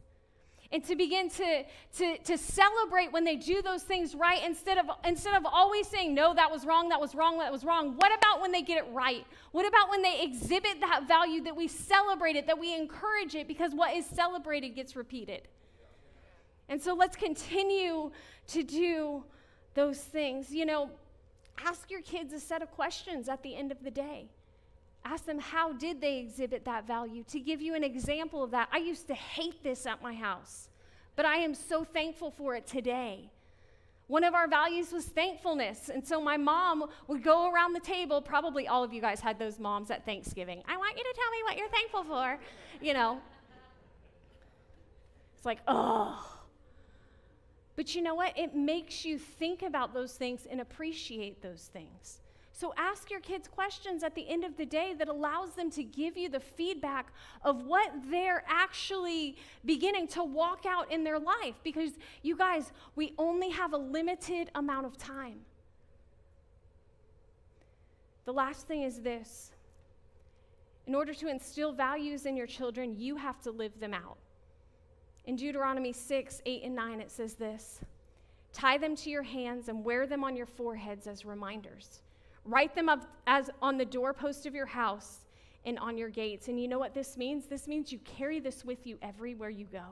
and 0.72 0.82
to 0.84 0.96
begin 0.96 1.28
to, 1.28 1.64
to, 1.98 2.16
to 2.18 2.38
celebrate 2.38 3.12
when 3.12 3.24
they 3.24 3.36
do 3.36 3.60
those 3.60 3.82
things 3.82 4.14
right 4.14 4.42
instead 4.44 4.78
of, 4.78 4.86
instead 5.04 5.34
of 5.34 5.44
always 5.44 5.86
saying, 5.86 6.14
no, 6.14 6.32
that 6.32 6.50
was 6.50 6.64
wrong, 6.64 6.88
that 6.88 7.00
was 7.00 7.14
wrong, 7.14 7.38
that 7.38 7.52
was 7.52 7.62
wrong. 7.62 7.94
What 7.96 8.10
about 8.16 8.40
when 8.40 8.52
they 8.52 8.62
get 8.62 8.78
it 8.78 8.86
right? 8.90 9.26
What 9.52 9.66
about 9.66 9.90
when 9.90 10.00
they 10.00 10.22
exhibit 10.22 10.80
that 10.80 11.06
value, 11.06 11.42
that 11.42 11.54
we 11.54 11.68
celebrate 11.68 12.36
it, 12.36 12.46
that 12.46 12.58
we 12.58 12.74
encourage 12.74 13.34
it, 13.34 13.46
because 13.46 13.74
what 13.74 13.94
is 13.94 14.06
celebrated 14.06 14.70
gets 14.70 14.96
repeated? 14.96 15.46
And 16.70 16.80
so 16.80 16.94
let's 16.94 17.16
continue 17.16 18.10
to 18.48 18.62
do 18.62 19.24
those 19.74 19.98
things. 19.98 20.52
You 20.52 20.66
know, 20.66 20.90
ask 21.64 21.90
your 21.90 22.02
kids 22.02 22.32
a 22.32 22.40
set 22.40 22.62
of 22.62 22.70
questions 22.70 23.28
at 23.28 23.42
the 23.42 23.54
end 23.54 23.72
of 23.72 23.82
the 23.82 23.90
day. 23.90 24.26
Ask 25.04 25.26
them 25.26 25.38
how 25.38 25.72
did 25.72 26.00
they 26.00 26.18
exhibit 26.18 26.64
that 26.64 26.86
value. 26.86 27.24
To 27.30 27.40
give 27.40 27.60
you 27.60 27.74
an 27.74 27.82
example 27.82 28.42
of 28.44 28.52
that, 28.52 28.68
I 28.72 28.78
used 28.78 29.08
to 29.08 29.14
hate 29.14 29.62
this 29.62 29.84
at 29.84 30.00
my 30.00 30.14
house, 30.14 30.68
but 31.16 31.24
I 31.24 31.36
am 31.36 31.54
so 31.54 31.84
thankful 31.84 32.30
for 32.30 32.54
it 32.54 32.66
today. 32.66 33.30
One 34.06 34.24
of 34.24 34.34
our 34.34 34.46
values 34.46 34.92
was 34.92 35.06
thankfulness. 35.06 35.88
And 35.88 36.06
so 36.06 36.20
my 36.20 36.36
mom 36.36 36.84
would 37.08 37.22
go 37.22 37.50
around 37.50 37.72
the 37.72 37.80
table. 37.80 38.20
Probably 38.20 38.68
all 38.68 38.84
of 38.84 38.92
you 38.92 39.00
guys 39.00 39.20
had 39.20 39.38
those 39.38 39.58
moms 39.58 39.90
at 39.90 40.04
Thanksgiving. 40.04 40.62
I 40.68 40.76
want 40.76 40.96
you 40.96 41.02
to 41.02 41.14
tell 41.14 41.30
me 41.30 41.42
what 41.44 41.56
you're 41.56 41.68
thankful 41.68 42.04
for. 42.04 42.38
You 42.80 42.94
know, 42.94 43.20
it's 45.36 45.46
like, 45.46 45.60
oh. 45.66 46.31
But 47.76 47.94
you 47.94 48.02
know 48.02 48.14
what? 48.14 48.38
It 48.38 48.54
makes 48.54 49.04
you 49.04 49.18
think 49.18 49.62
about 49.62 49.94
those 49.94 50.12
things 50.12 50.46
and 50.50 50.60
appreciate 50.60 51.42
those 51.42 51.70
things. 51.72 52.20
So 52.52 52.74
ask 52.76 53.10
your 53.10 53.20
kids 53.20 53.48
questions 53.48 54.02
at 54.02 54.14
the 54.14 54.28
end 54.28 54.44
of 54.44 54.56
the 54.58 54.66
day 54.66 54.94
that 54.98 55.08
allows 55.08 55.54
them 55.54 55.70
to 55.70 55.82
give 55.82 56.18
you 56.18 56.28
the 56.28 56.38
feedback 56.38 57.12
of 57.44 57.64
what 57.64 57.90
they're 58.10 58.44
actually 58.46 59.36
beginning 59.64 60.06
to 60.08 60.22
walk 60.22 60.66
out 60.66 60.92
in 60.92 61.02
their 61.02 61.18
life 61.18 61.54
because 61.64 61.92
you 62.22 62.36
guys, 62.36 62.72
we 62.94 63.14
only 63.16 63.48
have 63.50 63.72
a 63.72 63.78
limited 63.78 64.50
amount 64.54 64.84
of 64.84 64.98
time. 64.98 65.40
The 68.26 68.32
last 68.32 68.68
thing 68.68 68.82
is 68.82 69.00
this. 69.00 69.50
In 70.86 70.94
order 70.94 71.14
to 71.14 71.28
instill 71.28 71.72
values 71.72 72.26
in 72.26 72.36
your 72.36 72.46
children, 72.46 72.94
you 72.98 73.16
have 73.16 73.40
to 73.42 73.50
live 73.50 73.80
them 73.80 73.94
out. 73.94 74.18
In 75.24 75.36
Deuteronomy 75.36 75.92
6, 75.92 76.42
8, 76.44 76.62
and 76.64 76.74
9, 76.74 77.00
it 77.00 77.10
says 77.10 77.34
this 77.34 77.80
Tie 78.52 78.78
them 78.78 78.96
to 78.96 79.10
your 79.10 79.22
hands 79.22 79.68
and 79.68 79.84
wear 79.84 80.06
them 80.06 80.24
on 80.24 80.36
your 80.36 80.46
foreheads 80.46 81.06
as 81.06 81.24
reminders. 81.24 82.02
Write 82.44 82.74
them 82.74 82.88
up 82.88 83.06
as 83.26 83.50
on 83.60 83.78
the 83.78 83.84
doorpost 83.84 84.46
of 84.46 84.54
your 84.54 84.66
house 84.66 85.20
and 85.64 85.78
on 85.78 85.96
your 85.96 86.08
gates. 86.08 86.48
And 86.48 86.60
you 86.60 86.66
know 86.66 86.78
what 86.78 86.92
this 86.92 87.16
means? 87.16 87.46
This 87.46 87.68
means 87.68 87.92
you 87.92 87.98
carry 88.00 88.40
this 88.40 88.64
with 88.64 88.86
you 88.86 88.98
everywhere 89.00 89.50
you 89.50 89.66
go. 89.66 89.84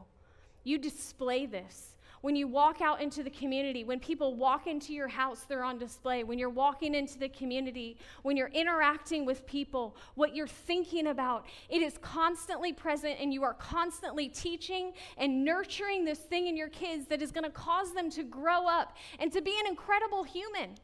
You 0.64 0.78
display 0.78 1.46
this. 1.46 1.96
When 2.22 2.36
you 2.36 2.46
walk 2.48 2.82
out 2.82 3.00
into 3.00 3.22
the 3.22 3.30
community, 3.30 3.82
when 3.82 3.98
people 3.98 4.34
walk 4.34 4.66
into 4.66 4.92
your 4.92 5.08
house, 5.08 5.46
they're 5.48 5.64
on 5.64 5.78
display. 5.78 6.22
When 6.22 6.38
you're 6.38 6.50
walking 6.50 6.94
into 6.94 7.18
the 7.18 7.30
community, 7.30 7.96
when 8.22 8.36
you're 8.36 8.48
interacting 8.48 9.24
with 9.24 9.46
people, 9.46 9.96
what 10.16 10.36
you're 10.36 10.46
thinking 10.46 11.06
about, 11.06 11.46
it 11.70 11.80
is 11.80 11.96
constantly 12.02 12.74
present, 12.74 13.16
and 13.20 13.32
you 13.32 13.42
are 13.42 13.54
constantly 13.54 14.28
teaching 14.28 14.92
and 15.16 15.44
nurturing 15.44 16.04
this 16.04 16.18
thing 16.18 16.46
in 16.46 16.58
your 16.58 16.68
kids 16.68 17.06
that 17.06 17.22
is 17.22 17.32
going 17.32 17.44
to 17.44 17.50
cause 17.50 17.92
them 17.94 18.10
to 18.10 18.22
grow 18.22 18.68
up 18.68 18.96
and 19.18 19.32
to 19.32 19.40
be 19.40 19.58
an 19.58 19.66
incredible 19.66 20.22
human 20.22 20.76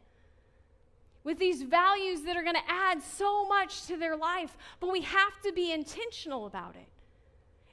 with 1.23 1.39
these 1.39 1.61
values 1.63 2.23
that 2.23 2.37
are 2.37 2.43
going 2.45 2.55
to 2.55 2.71
add 2.71 3.03
so 3.03 3.47
much 3.47 3.87
to 3.87 3.97
their 3.97 4.17
life, 4.17 4.57
but 4.81 4.91
we 4.91 5.03
have 5.03 5.41
to 5.43 5.53
be 5.53 5.73
intentional 5.73 6.47
about 6.47 6.77
it. 6.77 6.87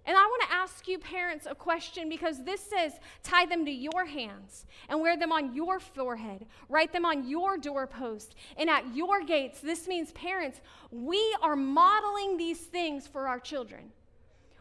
And 0.06 0.18
I 0.18 0.22
want 0.22 0.42
to 0.50 0.56
ask 0.56 0.88
you, 0.88 1.00
parents, 1.00 1.48
a 1.50 1.56
question 1.56 2.10
because 2.10 2.44
this 2.44 2.62
says 2.62 2.94
tie 3.24 3.46
them 3.46 3.66
to 3.66 3.72
your 3.72 4.06
hands 4.06 4.66
and 4.90 5.00
wear 5.00 5.18
them 5.18 5.32
on 5.32 5.56
your 5.56 5.80
forehead, 5.80 6.46
write 6.68 6.92
them 6.92 7.06
on 7.06 7.28
your 7.28 7.58
doorpost 7.58 8.36
and 8.58 8.70
at 8.70 8.94
your 8.94 9.24
gates. 9.24 9.62
This 9.62 9.88
means, 9.88 10.12
parents, 10.12 10.60
we 10.92 11.36
are 11.42 11.56
modeling 11.56 12.36
these 12.36 12.60
things 12.60 13.08
for 13.08 13.28
our 13.30 13.40
children. 13.40 13.92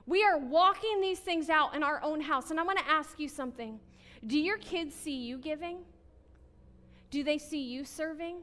We 0.07 0.23
are 0.25 0.39
walking 0.39 1.01
these 1.01 1.19
things 1.19 1.49
out 1.49 1.75
in 1.75 1.83
our 1.83 2.01
own 2.03 2.21
house. 2.21 2.51
And 2.51 2.61
I 2.61 2.63
want 2.63 2.79
to 2.79 2.89
ask 2.89 3.19
you 3.19 3.29
something 3.29 3.81
Do 4.27 4.39
your 4.39 4.59
kids 4.59 4.95
see 4.95 5.17
you 5.17 5.39
giving? 5.39 5.79
Do 7.11 7.25
they 7.25 7.39
see 7.39 7.63
you 7.63 7.85
serving? 7.85 8.37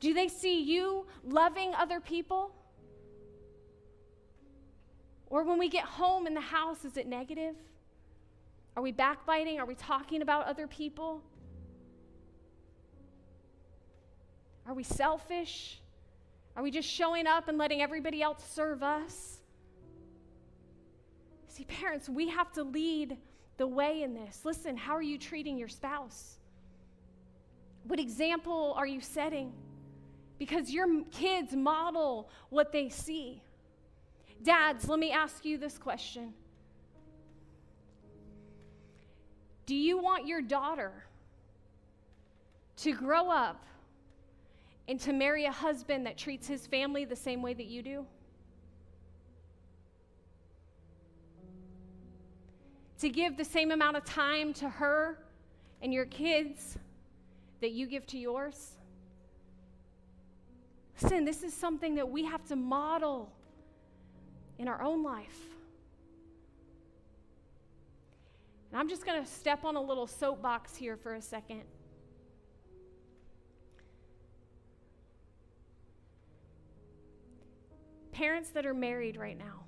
Do 0.00 0.14
they 0.14 0.28
see 0.28 0.62
you 0.62 1.06
loving 1.24 1.74
other 1.74 2.00
people? 2.00 2.52
Or 5.30 5.44
when 5.44 5.58
we 5.58 5.68
get 5.68 5.84
home 5.84 6.26
in 6.26 6.34
the 6.34 6.40
house, 6.40 6.84
is 6.84 6.96
it 6.96 7.06
negative? 7.06 7.54
Are 8.76 8.82
we 8.82 8.92
backbiting? 8.92 9.58
Are 9.58 9.66
we 9.66 9.74
talking 9.74 10.22
about 10.22 10.46
other 10.46 10.66
people? 10.66 11.22
Are 14.66 14.74
we 14.74 14.82
selfish? 14.82 15.80
Are 16.56 16.62
we 16.62 16.70
just 16.70 16.88
showing 16.88 17.26
up 17.26 17.48
and 17.48 17.58
letting 17.58 17.82
everybody 17.82 18.22
else 18.22 18.42
serve 18.52 18.82
us? 18.82 19.38
See, 21.48 21.64
parents, 21.64 22.08
we 22.08 22.28
have 22.28 22.52
to 22.52 22.62
lead 22.62 23.16
the 23.56 23.66
way 23.66 24.02
in 24.02 24.14
this. 24.14 24.44
Listen, 24.44 24.76
how 24.76 24.94
are 24.94 25.02
you 25.02 25.18
treating 25.18 25.58
your 25.58 25.68
spouse? 25.68 26.36
What 27.84 27.98
example 27.98 28.74
are 28.76 28.86
you 28.86 29.00
setting? 29.00 29.52
because 30.38 30.70
your 30.70 31.02
kids 31.10 31.54
model 31.54 32.30
what 32.48 32.72
they 32.72 32.88
see. 32.88 33.42
Dads, 34.42 34.88
let 34.88 34.98
me 34.98 35.10
ask 35.10 35.44
you 35.44 35.58
this 35.58 35.78
question 35.78 36.32
Do 39.66 39.74
you 39.74 39.98
want 39.98 40.26
your 40.26 40.40
daughter 40.40 41.04
to 42.78 42.92
grow 42.92 43.28
up 43.28 43.64
and 44.86 44.98
to 45.00 45.12
marry 45.12 45.44
a 45.44 45.52
husband 45.52 46.06
that 46.06 46.16
treats 46.16 46.46
his 46.46 46.66
family 46.66 47.04
the 47.04 47.16
same 47.16 47.42
way 47.42 47.52
that 47.52 47.66
you 47.66 47.82
do? 47.82 48.06
To 53.00 53.08
give 53.08 53.36
the 53.36 53.44
same 53.44 53.70
amount 53.70 53.96
of 53.96 54.04
time 54.04 54.52
to 54.54 54.68
her 54.68 55.18
and 55.82 55.92
your 55.92 56.06
kids 56.06 56.78
that 57.60 57.72
you 57.72 57.86
give 57.86 58.06
to 58.06 58.18
yours? 58.18 58.72
Listen, 61.02 61.24
this 61.24 61.42
is 61.42 61.52
something 61.52 61.94
that 61.96 62.08
we 62.08 62.24
have 62.24 62.44
to 62.46 62.56
model 62.56 63.30
in 64.58 64.68
our 64.68 64.82
own 64.82 65.02
life. 65.02 65.38
And 68.70 68.78
I'm 68.78 68.88
just 68.88 69.06
going 69.06 69.22
to 69.22 69.28
step 69.28 69.64
on 69.64 69.76
a 69.76 69.80
little 69.80 70.06
soapbox 70.06 70.76
here 70.76 70.96
for 70.96 71.14
a 71.14 71.22
second. 71.22 71.62
Parents 78.12 78.50
that 78.50 78.66
are 78.66 78.74
married 78.74 79.16
right 79.16 79.38
now, 79.38 79.62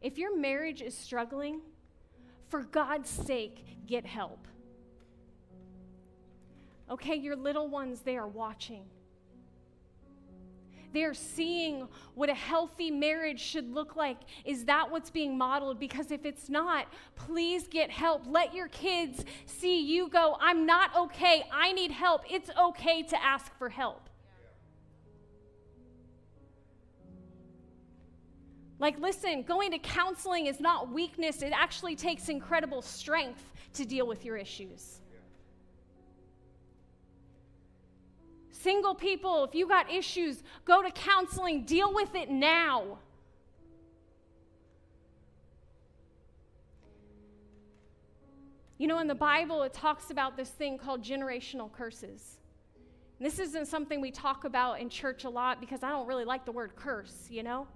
if 0.00 0.18
your 0.18 0.38
marriage 0.38 0.80
is 0.80 0.96
struggling, 0.96 1.60
for 2.48 2.62
God's 2.62 3.10
sake, 3.10 3.86
get 3.86 4.06
help. 4.06 4.46
Okay, 6.88 7.16
your 7.16 7.34
little 7.34 7.66
ones, 7.66 8.02
they 8.02 8.16
are 8.16 8.28
watching. 8.28 8.84
They're 10.96 11.12
seeing 11.12 11.88
what 12.14 12.30
a 12.30 12.34
healthy 12.34 12.90
marriage 12.90 13.38
should 13.38 13.70
look 13.70 13.96
like. 13.96 14.16
Is 14.46 14.64
that 14.64 14.90
what's 14.90 15.10
being 15.10 15.36
modeled? 15.36 15.78
Because 15.78 16.10
if 16.10 16.24
it's 16.24 16.48
not, 16.48 16.86
please 17.16 17.68
get 17.68 17.90
help. 17.90 18.22
Let 18.26 18.54
your 18.54 18.68
kids 18.68 19.22
see 19.44 19.78
you 19.78 20.08
go, 20.08 20.38
I'm 20.40 20.64
not 20.64 20.96
okay. 20.96 21.44
I 21.52 21.74
need 21.74 21.90
help. 21.90 22.22
It's 22.30 22.48
okay 22.58 23.02
to 23.02 23.22
ask 23.22 23.54
for 23.58 23.68
help. 23.68 24.08
Like, 28.78 28.98
listen, 28.98 29.42
going 29.42 29.72
to 29.72 29.78
counseling 29.78 30.46
is 30.46 30.60
not 30.60 30.90
weakness, 30.90 31.42
it 31.42 31.52
actually 31.54 31.94
takes 31.94 32.30
incredible 32.30 32.80
strength 32.80 33.44
to 33.74 33.84
deal 33.84 34.06
with 34.06 34.24
your 34.24 34.38
issues. 34.38 35.02
Single 38.62 38.94
people, 38.94 39.44
if 39.44 39.54
you 39.54 39.68
got 39.68 39.92
issues, 39.92 40.42
go 40.64 40.82
to 40.82 40.90
counseling, 40.90 41.64
deal 41.64 41.92
with 41.92 42.14
it 42.14 42.30
now. 42.30 42.98
You 48.78 48.86
know, 48.86 48.98
in 48.98 49.06
the 49.06 49.14
Bible, 49.14 49.62
it 49.62 49.72
talks 49.72 50.10
about 50.10 50.36
this 50.36 50.50
thing 50.50 50.78
called 50.78 51.02
generational 51.02 51.72
curses. 51.72 52.38
And 53.18 53.26
this 53.26 53.38
isn't 53.38 53.66
something 53.66 54.00
we 54.00 54.10
talk 54.10 54.44
about 54.44 54.80
in 54.80 54.88
church 54.88 55.24
a 55.24 55.30
lot 55.30 55.60
because 55.60 55.82
I 55.82 55.90
don't 55.90 56.06
really 56.06 56.24
like 56.24 56.44
the 56.44 56.52
word 56.52 56.76
curse, 56.76 57.28
you 57.30 57.42
know? 57.42 57.66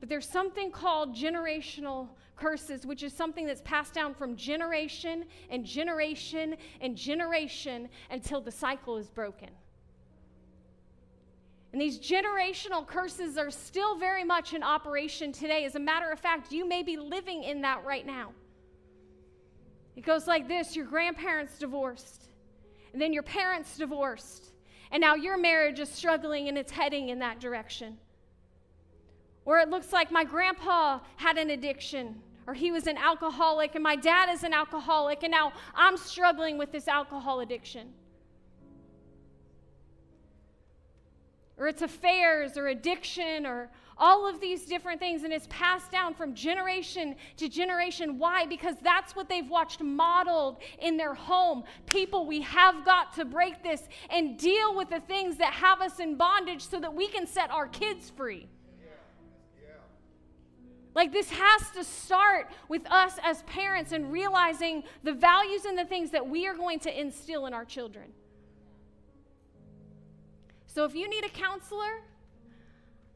But 0.00 0.08
there's 0.08 0.28
something 0.28 0.70
called 0.70 1.14
generational 1.14 2.08
curses, 2.36 2.84
which 2.84 3.02
is 3.02 3.12
something 3.12 3.46
that's 3.46 3.62
passed 3.62 3.94
down 3.94 4.14
from 4.14 4.36
generation 4.36 5.24
and 5.50 5.64
generation 5.64 6.56
and 6.80 6.96
generation 6.96 7.88
until 8.10 8.40
the 8.40 8.50
cycle 8.50 8.96
is 8.96 9.08
broken. 9.08 9.50
And 11.74 11.80
these 11.80 11.98
generational 11.98 12.86
curses 12.86 13.36
are 13.36 13.50
still 13.50 13.98
very 13.98 14.22
much 14.22 14.54
in 14.54 14.62
operation 14.62 15.32
today. 15.32 15.64
As 15.64 15.74
a 15.74 15.80
matter 15.80 16.08
of 16.12 16.20
fact, 16.20 16.52
you 16.52 16.68
may 16.68 16.84
be 16.84 16.96
living 16.96 17.42
in 17.42 17.62
that 17.62 17.84
right 17.84 18.06
now. 18.06 18.30
It 19.96 20.02
goes 20.02 20.28
like 20.28 20.46
this 20.46 20.76
your 20.76 20.86
grandparents 20.86 21.58
divorced, 21.58 22.28
and 22.92 23.02
then 23.02 23.12
your 23.12 23.24
parents 23.24 23.76
divorced, 23.76 24.52
and 24.92 25.00
now 25.00 25.16
your 25.16 25.36
marriage 25.36 25.80
is 25.80 25.88
struggling 25.88 26.46
and 26.46 26.56
it's 26.56 26.70
heading 26.70 27.08
in 27.08 27.18
that 27.18 27.40
direction. 27.40 27.98
Or 29.44 29.58
it 29.58 29.68
looks 29.68 29.92
like 29.92 30.12
my 30.12 30.22
grandpa 30.22 31.00
had 31.16 31.38
an 31.38 31.50
addiction, 31.50 32.20
or 32.46 32.54
he 32.54 32.70
was 32.70 32.86
an 32.86 32.98
alcoholic, 32.98 33.74
and 33.74 33.82
my 33.82 33.96
dad 33.96 34.32
is 34.32 34.44
an 34.44 34.52
alcoholic, 34.52 35.24
and 35.24 35.32
now 35.32 35.52
I'm 35.74 35.96
struggling 35.96 36.56
with 36.56 36.70
this 36.70 36.86
alcohol 36.86 37.40
addiction. 37.40 37.88
Or 41.56 41.68
it's 41.68 41.82
affairs 41.82 42.56
or 42.56 42.68
addiction 42.68 43.46
or 43.46 43.70
all 43.96 44.28
of 44.28 44.40
these 44.40 44.64
different 44.64 44.98
things, 44.98 45.22
and 45.22 45.32
it's 45.32 45.46
passed 45.50 45.90
down 45.90 46.14
from 46.14 46.34
generation 46.34 47.14
to 47.36 47.48
generation. 47.48 48.18
Why? 48.18 48.44
Because 48.44 48.74
that's 48.82 49.14
what 49.14 49.28
they've 49.28 49.48
watched 49.48 49.80
modeled 49.80 50.58
in 50.80 50.96
their 50.96 51.14
home. 51.14 51.62
People, 51.86 52.26
we 52.26 52.40
have 52.42 52.84
got 52.84 53.14
to 53.14 53.24
break 53.24 53.62
this 53.62 53.82
and 54.10 54.36
deal 54.36 54.74
with 54.74 54.90
the 54.90 55.00
things 55.00 55.36
that 55.36 55.52
have 55.52 55.80
us 55.80 56.00
in 56.00 56.16
bondage 56.16 56.66
so 56.66 56.80
that 56.80 56.92
we 56.92 57.06
can 57.06 57.26
set 57.26 57.50
our 57.50 57.68
kids 57.68 58.10
free. 58.10 58.48
Like, 60.94 61.12
this 61.12 61.28
has 61.30 61.70
to 61.72 61.82
start 61.82 62.52
with 62.68 62.88
us 62.88 63.18
as 63.24 63.42
parents 63.42 63.90
and 63.90 64.12
realizing 64.12 64.84
the 65.02 65.12
values 65.12 65.64
and 65.64 65.76
the 65.76 65.84
things 65.84 66.10
that 66.12 66.28
we 66.28 66.46
are 66.46 66.54
going 66.54 66.78
to 66.80 67.00
instill 67.00 67.46
in 67.46 67.52
our 67.52 67.64
children. 67.64 68.12
So 70.74 70.84
if 70.84 70.96
you 70.96 71.08
need 71.08 71.24
a 71.24 71.28
counselor, 71.28 72.02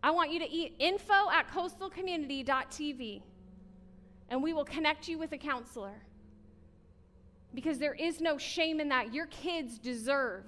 I 0.01 0.13
want 0.13 0.31
you 0.31 0.39
to 0.39 0.49
eat 0.49 0.77
info 0.79 1.29
at 1.33 1.51
coastalcommunity.tv 1.51 3.23
and 4.29 4.41
we 4.41 4.53
will 4.53 4.65
connect 4.65 5.09
you 5.09 5.19
with 5.19 5.33
a 5.33 5.39
counselor. 5.39 6.05
Because 7.53 7.79
there 7.79 7.95
is 7.95 8.21
no 8.21 8.39
shame 8.39 8.79
in 8.79 8.91
that. 8.91 9.13
Your 9.13 9.27
kids 9.27 9.81
deserve 9.81 10.45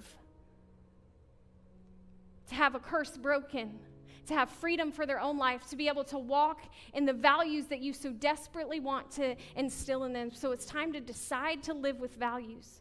to 2.47 2.55
have 2.55 2.75
a 2.75 2.79
curse 2.79 3.17
broken, 3.17 3.77
to 4.27 4.33
have 4.33 4.49
freedom 4.49 4.89
for 4.89 5.05
their 5.05 5.19
own 5.19 5.37
life, 5.37 5.67
to 5.69 5.75
be 5.75 5.89
able 5.89 6.05
to 6.05 6.17
walk 6.17 6.61
in 6.93 7.05
the 7.05 7.11
values 7.11 7.65
that 7.65 7.81
you 7.81 7.91
so 7.91 8.13
desperately 8.13 8.79
want 8.79 9.11
to 9.11 9.35
instill 9.57 10.05
in 10.05 10.13
them. 10.13 10.31
So 10.31 10.53
it's 10.53 10.65
time 10.65 10.93
to 10.93 11.01
decide 11.01 11.61
to 11.63 11.73
live 11.73 11.99
with 11.99 12.15
values. 12.15 12.79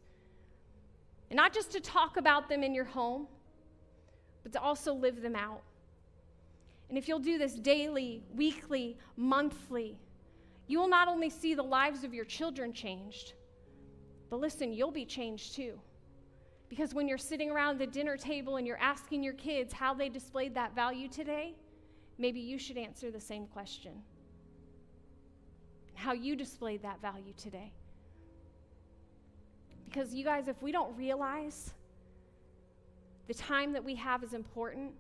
And 1.31 1.37
not 1.37 1.53
just 1.53 1.73
to 1.73 1.81
talk 1.81 2.17
about 2.17 2.49
them 2.49 2.63
in 2.63 2.75
your 2.75 2.85
home 2.85 3.27
but 4.43 4.53
to 4.53 4.61
also 4.61 4.95
live 4.95 5.23
them 5.23 5.37
out. 5.37 5.63
And 6.89 6.99
if 6.99 7.07
you'll 7.07 7.19
do 7.19 7.39
this 7.39 7.55
daily, 7.55 8.23
weekly, 8.35 8.97
monthly, 9.17 9.97
you 10.67 10.79
will 10.79 10.89
not 10.89 11.09
only 11.09 11.31
see 11.31 11.55
the 11.55 11.63
lives 11.63 12.05
of 12.05 12.13
your 12.13 12.25
children 12.25 12.73
changed, 12.73 13.35
but 14.29 14.41
listen, 14.41 14.73
you'll 14.73 14.91
be 14.91 15.05
changed 15.05 15.55
too. 15.55 15.79
Because 16.69 16.95
when 16.95 17.09
you're 17.09 17.19
sitting 17.19 17.51
around 17.51 17.79
the 17.79 17.87
dinner 17.87 18.17
table 18.17 18.57
and 18.57 18.67
you're 18.67 18.79
asking 18.79 19.25
your 19.25 19.33
kids 19.35 19.73
how 19.73 19.93
they 19.93 20.09
displayed 20.09 20.55
that 20.55 20.75
value 20.75 21.09
today, 21.09 21.55
maybe 22.19 22.39
you 22.39 22.59
should 22.59 22.79
answer 22.79 23.11
the 23.11 23.21
same 23.21 23.47
question. 23.47 23.93
How 25.95 26.13
you 26.13 26.37
displayed 26.37 26.83
that 26.83 27.03
value 27.03 27.33
today. 27.37 27.73
Because 29.87 30.15
you 30.15 30.25
guys, 30.25 30.47
if 30.47 30.63
we 30.63 30.71
don't 30.71 30.97
realize 30.97 31.75
the 33.31 33.35
time 33.35 33.73
that 33.75 33.85
we 33.85 33.95
have 33.95 34.25
is 34.25 34.35
important 34.35 34.91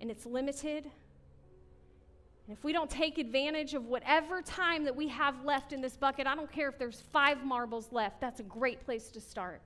and 0.00 0.08
it's 0.08 0.24
limited. 0.24 0.84
And 0.84 2.56
if 2.56 2.62
we 2.62 2.72
don't 2.72 2.88
take 2.88 3.18
advantage 3.18 3.74
of 3.74 3.86
whatever 3.86 4.40
time 4.40 4.84
that 4.84 4.94
we 4.94 5.08
have 5.08 5.44
left 5.44 5.72
in 5.72 5.80
this 5.80 5.96
bucket, 5.96 6.28
I 6.28 6.36
don't 6.36 6.52
care 6.52 6.68
if 6.68 6.78
there's 6.78 7.00
five 7.12 7.44
marbles 7.44 7.88
left, 7.90 8.20
that's 8.20 8.38
a 8.38 8.44
great 8.44 8.84
place 8.84 9.08
to 9.08 9.20
start. 9.20 9.62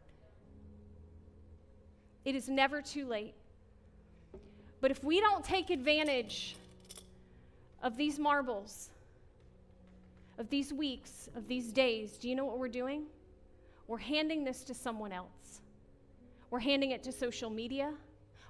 It 2.25 2.35
is 2.35 2.49
never 2.49 2.81
too 2.81 3.07
late. 3.07 3.35
But 4.81 4.91
if 4.91 5.05
we 5.05 5.21
don't 5.21 5.45
take 5.45 5.69
advantage 5.69 6.57
of 7.83 7.99
these 7.99 8.19
marbles, 8.19 8.89
of 10.39 10.49
these 10.49 10.73
weeks, 10.73 11.29
of 11.37 11.49
these 11.49 11.71
days, 11.71 12.17
do 12.17 12.31
you 12.31 12.35
know 12.35 12.47
what 12.47 12.59
we're 12.59 12.67
doing? 12.67 13.03
We're 13.89 13.99
handing 13.99 14.43
this 14.43 14.65
to 14.65 14.73
someone 14.73 15.13
else. 15.13 15.61
We're 16.51 16.61
handing 16.61 16.93
it 16.93 17.03
to 17.05 17.13
social 17.13 17.51
media. 17.51 17.93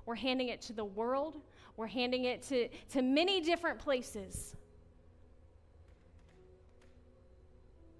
We're 0.06 0.14
handing 0.14 0.48
it 0.48 0.60
to 0.62 0.72
the 0.72 0.84
world. 0.84 1.36
We're 1.76 1.86
handing 1.86 2.24
it 2.24 2.42
to, 2.44 2.68
to 2.92 3.02
many 3.02 3.40
different 3.40 3.78
places. 3.78 4.56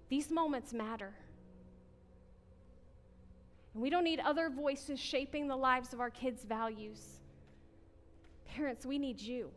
These 0.09 0.31
moments 0.31 0.73
matter. 0.73 1.13
And 3.73 3.83
we 3.83 3.89
don't 3.89 4.03
need 4.03 4.19
other 4.19 4.49
voices 4.49 4.99
shaping 4.99 5.47
the 5.47 5.55
lives 5.55 5.93
of 5.93 5.99
our 5.99 6.09
kids' 6.09 6.43
values. 6.43 7.19
Parents, 8.47 8.85
we 8.85 8.97
need 8.97 9.21
you 9.21 9.51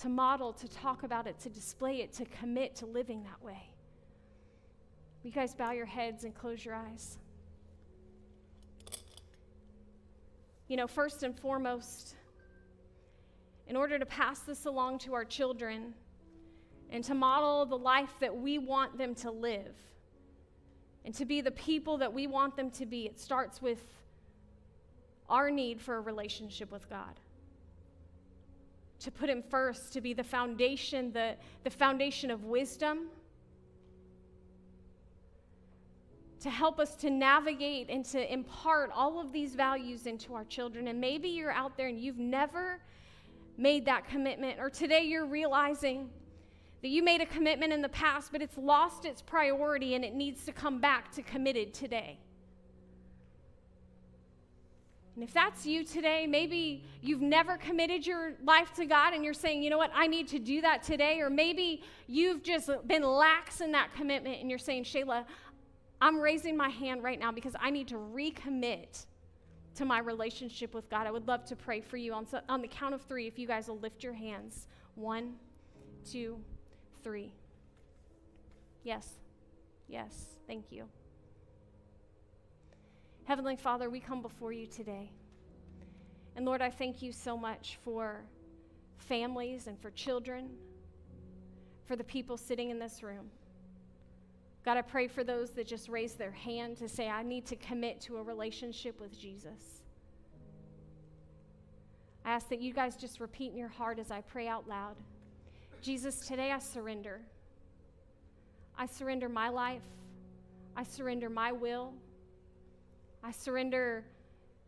to 0.00 0.08
model, 0.08 0.52
to 0.52 0.68
talk 0.68 1.02
about 1.02 1.26
it, 1.26 1.38
to 1.40 1.48
display 1.48 2.00
it, 2.00 2.12
to 2.14 2.24
commit 2.24 2.74
to 2.76 2.86
living 2.86 3.22
that 3.24 3.44
way. 3.44 3.68
You 5.22 5.30
guys 5.30 5.54
bow 5.54 5.72
your 5.72 5.86
heads 5.86 6.24
and 6.24 6.34
close 6.34 6.64
your 6.64 6.74
eyes. 6.74 7.18
You 10.72 10.78
know, 10.78 10.86
first 10.86 11.22
and 11.22 11.38
foremost, 11.38 12.14
in 13.66 13.76
order 13.76 13.98
to 13.98 14.06
pass 14.06 14.40
this 14.40 14.64
along 14.64 14.98
to 15.00 15.12
our 15.12 15.22
children 15.22 15.92
and 16.88 17.04
to 17.04 17.12
model 17.12 17.66
the 17.66 17.76
life 17.76 18.14
that 18.20 18.34
we 18.34 18.56
want 18.56 18.96
them 18.96 19.14
to 19.16 19.30
live, 19.30 19.76
and 21.04 21.14
to 21.14 21.26
be 21.26 21.42
the 21.42 21.50
people 21.50 21.98
that 21.98 22.10
we 22.10 22.26
want 22.26 22.56
them 22.56 22.70
to 22.70 22.86
be, 22.86 23.04
it 23.04 23.20
starts 23.20 23.60
with 23.60 23.82
our 25.28 25.50
need 25.50 25.78
for 25.78 25.96
a 25.96 26.00
relationship 26.00 26.72
with 26.72 26.88
God. 26.88 27.20
To 29.00 29.10
put 29.10 29.28
Him 29.28 29.42
first, 29.42 29.92
to 29.92 30.00
be 30.00 30.14
the 30.14 30.24
foundation, 30.24 31.12
the, 31.12 31.34
the 31.64 31.70
foundation 31.70 32.30
of 32.30 32.44
wisdom, 32.44 33.08
to 36.42 36.50
help 36.50 36.78
us 36.78 36.94
to 36.96 37.10
navigate 37.10 37.88
and 37.88 38.04
to 38.06 38.32
impart 38.32 38.90
all 38.94 39.20
of 39.20 39.32
these 39.32 39.54
values 39.54 40.06
into 40.06 40.34
our 40.34 40.44
children. 40.44 40.88
And 40.88 41.00
maybe 41.00 41.28
you're 41.28 41.52
out 41.52 41.76
there 41.76 41.88
and 41.88 42.00
you've 42.00 42.18
never 42.18 42.80
made 43.56 43.84
that 43.86 44.08
commitment, 44.08 44.58
or 44.58 44.70
today 44.70 45.02
you're 45.02 45.26
realizing 45.26 46.10
that 46.80 46.88
you 46.88 47.02
made 47.02 47.20
a 47.20 47.26
commitment 47.26 47.72
in 47.72 47.80
the 47.80 47.88
past, 47.88 48.32
but 48.32 48.42
it's 48.42 48.58
lost 48.58 49.04
its 49.04 49.22
priority 49.22 49.94
and 49.94 50.04
it 50.04 50.14
needs 50.14 50.44
to 50.44 50.52
come 50.52 50.80
back 50.80 51.12
to 51.12 51.22
committed 51.22 51.72
today. 51.72 52.18
And 55.14 55.22
if 55.22 55.34
that's 55.34 55.66
you 55.66 55.84
today, 55.84 56.26
maybe 56.26 56.84
you've 57.02 57.20
never 57.20 57.58
committed 57.58 58.06
your 58.06 58.32
life 58.42 58.72
to 58.74 58.86
God 58.86 59.12
and 59.12 59.22
you're 59.22 59.34
saying, 59.34 59.62
you 59.62 59.68
know 59.68 59.76
what, 59.76 59.90
I 59.94 60.06
need 60.06 60.26
to 60.28 60.38
do 60.38 60.62
that 60.62 60.82
today. 60.82 61.20
Or 61.20 61.28
maybe 61.28 61.82
you've 62.08 62.42
just 62.42 62.70
been 62.86 63.02
lax 63.02 63.60
in 63.60 63.72
that 63.72 63.94
commitment 63.94 64.40
and 64.40 64.48
you're 64.48 64.58
saying, 64.58 64.84
Shayla, 64.84 65.26
I'm 66.02 66.18
raising 66.18 66.56
my 66.56 66.68
hand 66.68 67.04
right 67.04 67.18
now 67.18 67.30
because 67.30 67.54
I 67.60 67.70
need 67.70 67.86
to 67.88 67.94
recommit 67.94 69.06
to 69.76 69.84
my 69.84 70.00
relationship 70.00 70.74
with 70.74 70.90
God. 70.90 71.06
I 71.06 71.12
would 71.12 71.28
love 71.28 71.44
to 71.44 71.54
pray 71.54 71.80
for 71.80 71.96
you 71.96 72.12
on, 72.12 72.26
on 72.48 72.60
the 72.60 72.66
count 72.66 72.92
of 72.92 73.02
three. 73.02 73.28
If 73.28 73.38
you 73.38 73.46
guys 73.46 73.68
will 73.68 73.78
lift 73.78 74.02
your 74.02 74.12
hands 74.12 74.66
one, 74.96 75.34
two, 76.04 76.40
three. 77.04 77.32
Yes, 78.82 79.10
yes, 79.86 80.34
thank 80.48 80.72
you. 80.72 80.86
Heavenly 83.22 83.54
Father, 83.54 83.88
we 83.88 84.00
come 84.00 84.22
before 84.22 84.52
you 84.52 84.66
today. 84.66 85.08
And 86.34 86.44
Lord, 86.44 86.62
I 86.62 86.70
thank 86.70 87.00
you 87.00 87.12
so 87.12 87.36
much 87.36 87.78
for 87.84 88.24
families 88.98 89.68
and 89.68 89.80
for 89.80 89.92
children, 89.92 90.50
for 91.86 91.94
the 91.94 92.02
people 92.02 92.36
sitting 92.36 92.70
in 92.70 92.80
this 92.80 93.04
room. 93.04 93.30
God, 94.64 94.76
I 94.76 94.82
pray 94.82 95.08
for 95.08 95.24
those 95.24 95.50
that 95.50 95.66
just 95.66 95.88
raise 95.88 96.14
their 96.14 96.30
hand 96.30 96.76
to 96.78 96.88
say, 96.88 97.08
I 97.08 97.22
need 97.22 97.46
to 97.46 97.56
commit 97.56 98.00
to 98.02 98.18
a 98.18 98.22
relationship 98.22 99.00
with 99.00 99.18
Jesus. 99.18 99.82
I 102.24 102.30
ask 102.30 102.48
that 102.50 102.60
you 102.60 102.72
guys 102.72 102.96
just 102.96 103.18
repeat 103.18 103.50
in 103.50 103.58
your 103.58 103.68
heart 103.68 103.98
as 103.98 104.12
I 104.12 104.20
pray 104.20 104.46
out 104.46 104.68
loud 104.68 104.96
Jesus, 105.82 106.20
today 106.20 106.52
I 106.52 106.60
surrender. 106.60 107.20
I 108.78 108.86
surrender 108.86 109.28
my 109.28 109.48
life. 109.48 109.82
I 110.76 110.84
surrender 110.84 111.28
my 111.28 111.50
will. 111.50 111.92
I 113.24 113.32
surrender 113.32 114.04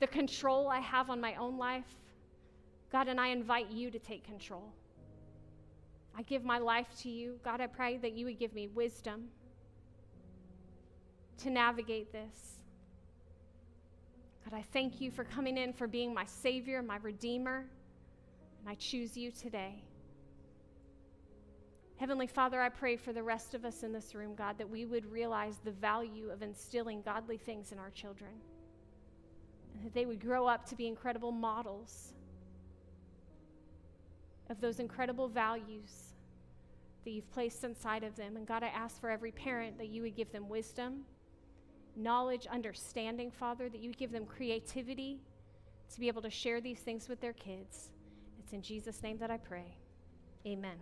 the 0.00 0.08
control 0.08 0.66
I 0.66 0.80
have 0.80 1.10
on 1.10 1.20
my 1.20 1.36
own 1.36 1.56
life. 1.56 1.86
God, 2.90 3.06
and 3.06 3.20
I 3.20 3.28
invite 3.28 3.70
you 3.70 3.92
to 3.92 3.98
take 4.00 4.24
control. 4.24 4.72
I 6.18 6.22
give 6.22 6.44
my 6.44 6.58
life 6.58 6.88
to 7.02 7.08
you. 7.08 7.38
God, 7.44 7.60
I 7.60 7.68
pray 7.68 7.96
that 7.98 8.14
you 8.14 8.26
would 8.26 8.40
give 8.40 8.52
me 8.52 8.66
wisdom 8.66 9.28
to 11.38 11.50
navigate 11.50 12.12
this. 12.12 12.54
God, 14.44 14.56
I 14.58 14.62
thank 14.62 15.00
you 15.00 15.10
for 15.10 15.24
coming 15.24 15.56
in, 15.56 15.72
for 15.72 15.86
being 15.86 16.12
my 16.12 16.26
Savior, 16.26 16.82
my 16.82 16.96
Redeemer, 16.96 17.64
and 18.60 18.68
I 18.68 18.74
choose 18.74 19.16
you 19.16 19.30
today. 19.30 19.82
Heavenly 21.96 22.26
Father, 22.26 22.60
I 22.60 22.68
pray 22.68 22.96
for 22.96 23.12
the 23.12 23.22
rest 23.22 23.54
of 23.54 23.64
us 23.64 23.82
in 23.82 23.92
this 23.92 24.14
room, 24.14 24.34
God, 24.34 24.58
that 24.58 24.68
we 24.68 24.84
would 24.84 25.10
realize 25.10 25.58
the 25.64 25.70
value 25.70 26.28
of 26.28 26.42
instilling 26.42 27.02
godly 27.02 27.38
things 27.38 27.72
in 27.72 27.78
our 27.78 27.90
children, 27.90 28.32
and 29.74 29.84
that 29.84 29.94
they 29.94 30.04
would 30.04 30.20
grow 30.20 30.46
up 30.46 30.68
to 30.68 30.76
be 30.76 30.86
incredible 30.86 31.32
models 31.32 32.12
of 34.50 34.60
those 34.60 34.78
incredible 34.78 35.28
values 35.28 36.12
that 37.04 37.12
you've 37.12 37.30
placed 37.32 37.64
inside 37.64 38.04
of 38.04 38.14
them. 38.16 38.36
And 38.36 38.46
God, 38.46 38.62
I 38.62 38.68
ask 38.68 39.00
for 39.00 39.08
every 39.08 39.30
parent 39.30 39.78
that 39.78 39.88
you 39.88 40.02
would 40.02 40.16
give 40.16 40.30
them 40.32 40.48
wisdom 40.48 41.04
knowledge, 41.96 42.46
understanding, 42.46 43.30
Father, 43.30 43.68
that 43.68 43.80
you 43.80 43.92
give 43.92 44.12
them 44.12 44.26
creativity 44.26 45.20
to 45.92 46.00
be 46.00 46.08
able 46.08 46.22
to 46.22 46.30
share 46.30 46.60
these 46.60 46.78
things 46.78 47.08
with 47.08 47.20
their 47.20 47.32
kids. 47.32 47.90
It's 48.38 48.52
in 48.52 48.62
Jesus' 48.62 49.02
name 49.02 49.18
that 49.18 49.30
I 49.30 49.36
pray. 49.36 49.76
Amen. 50.46 50.76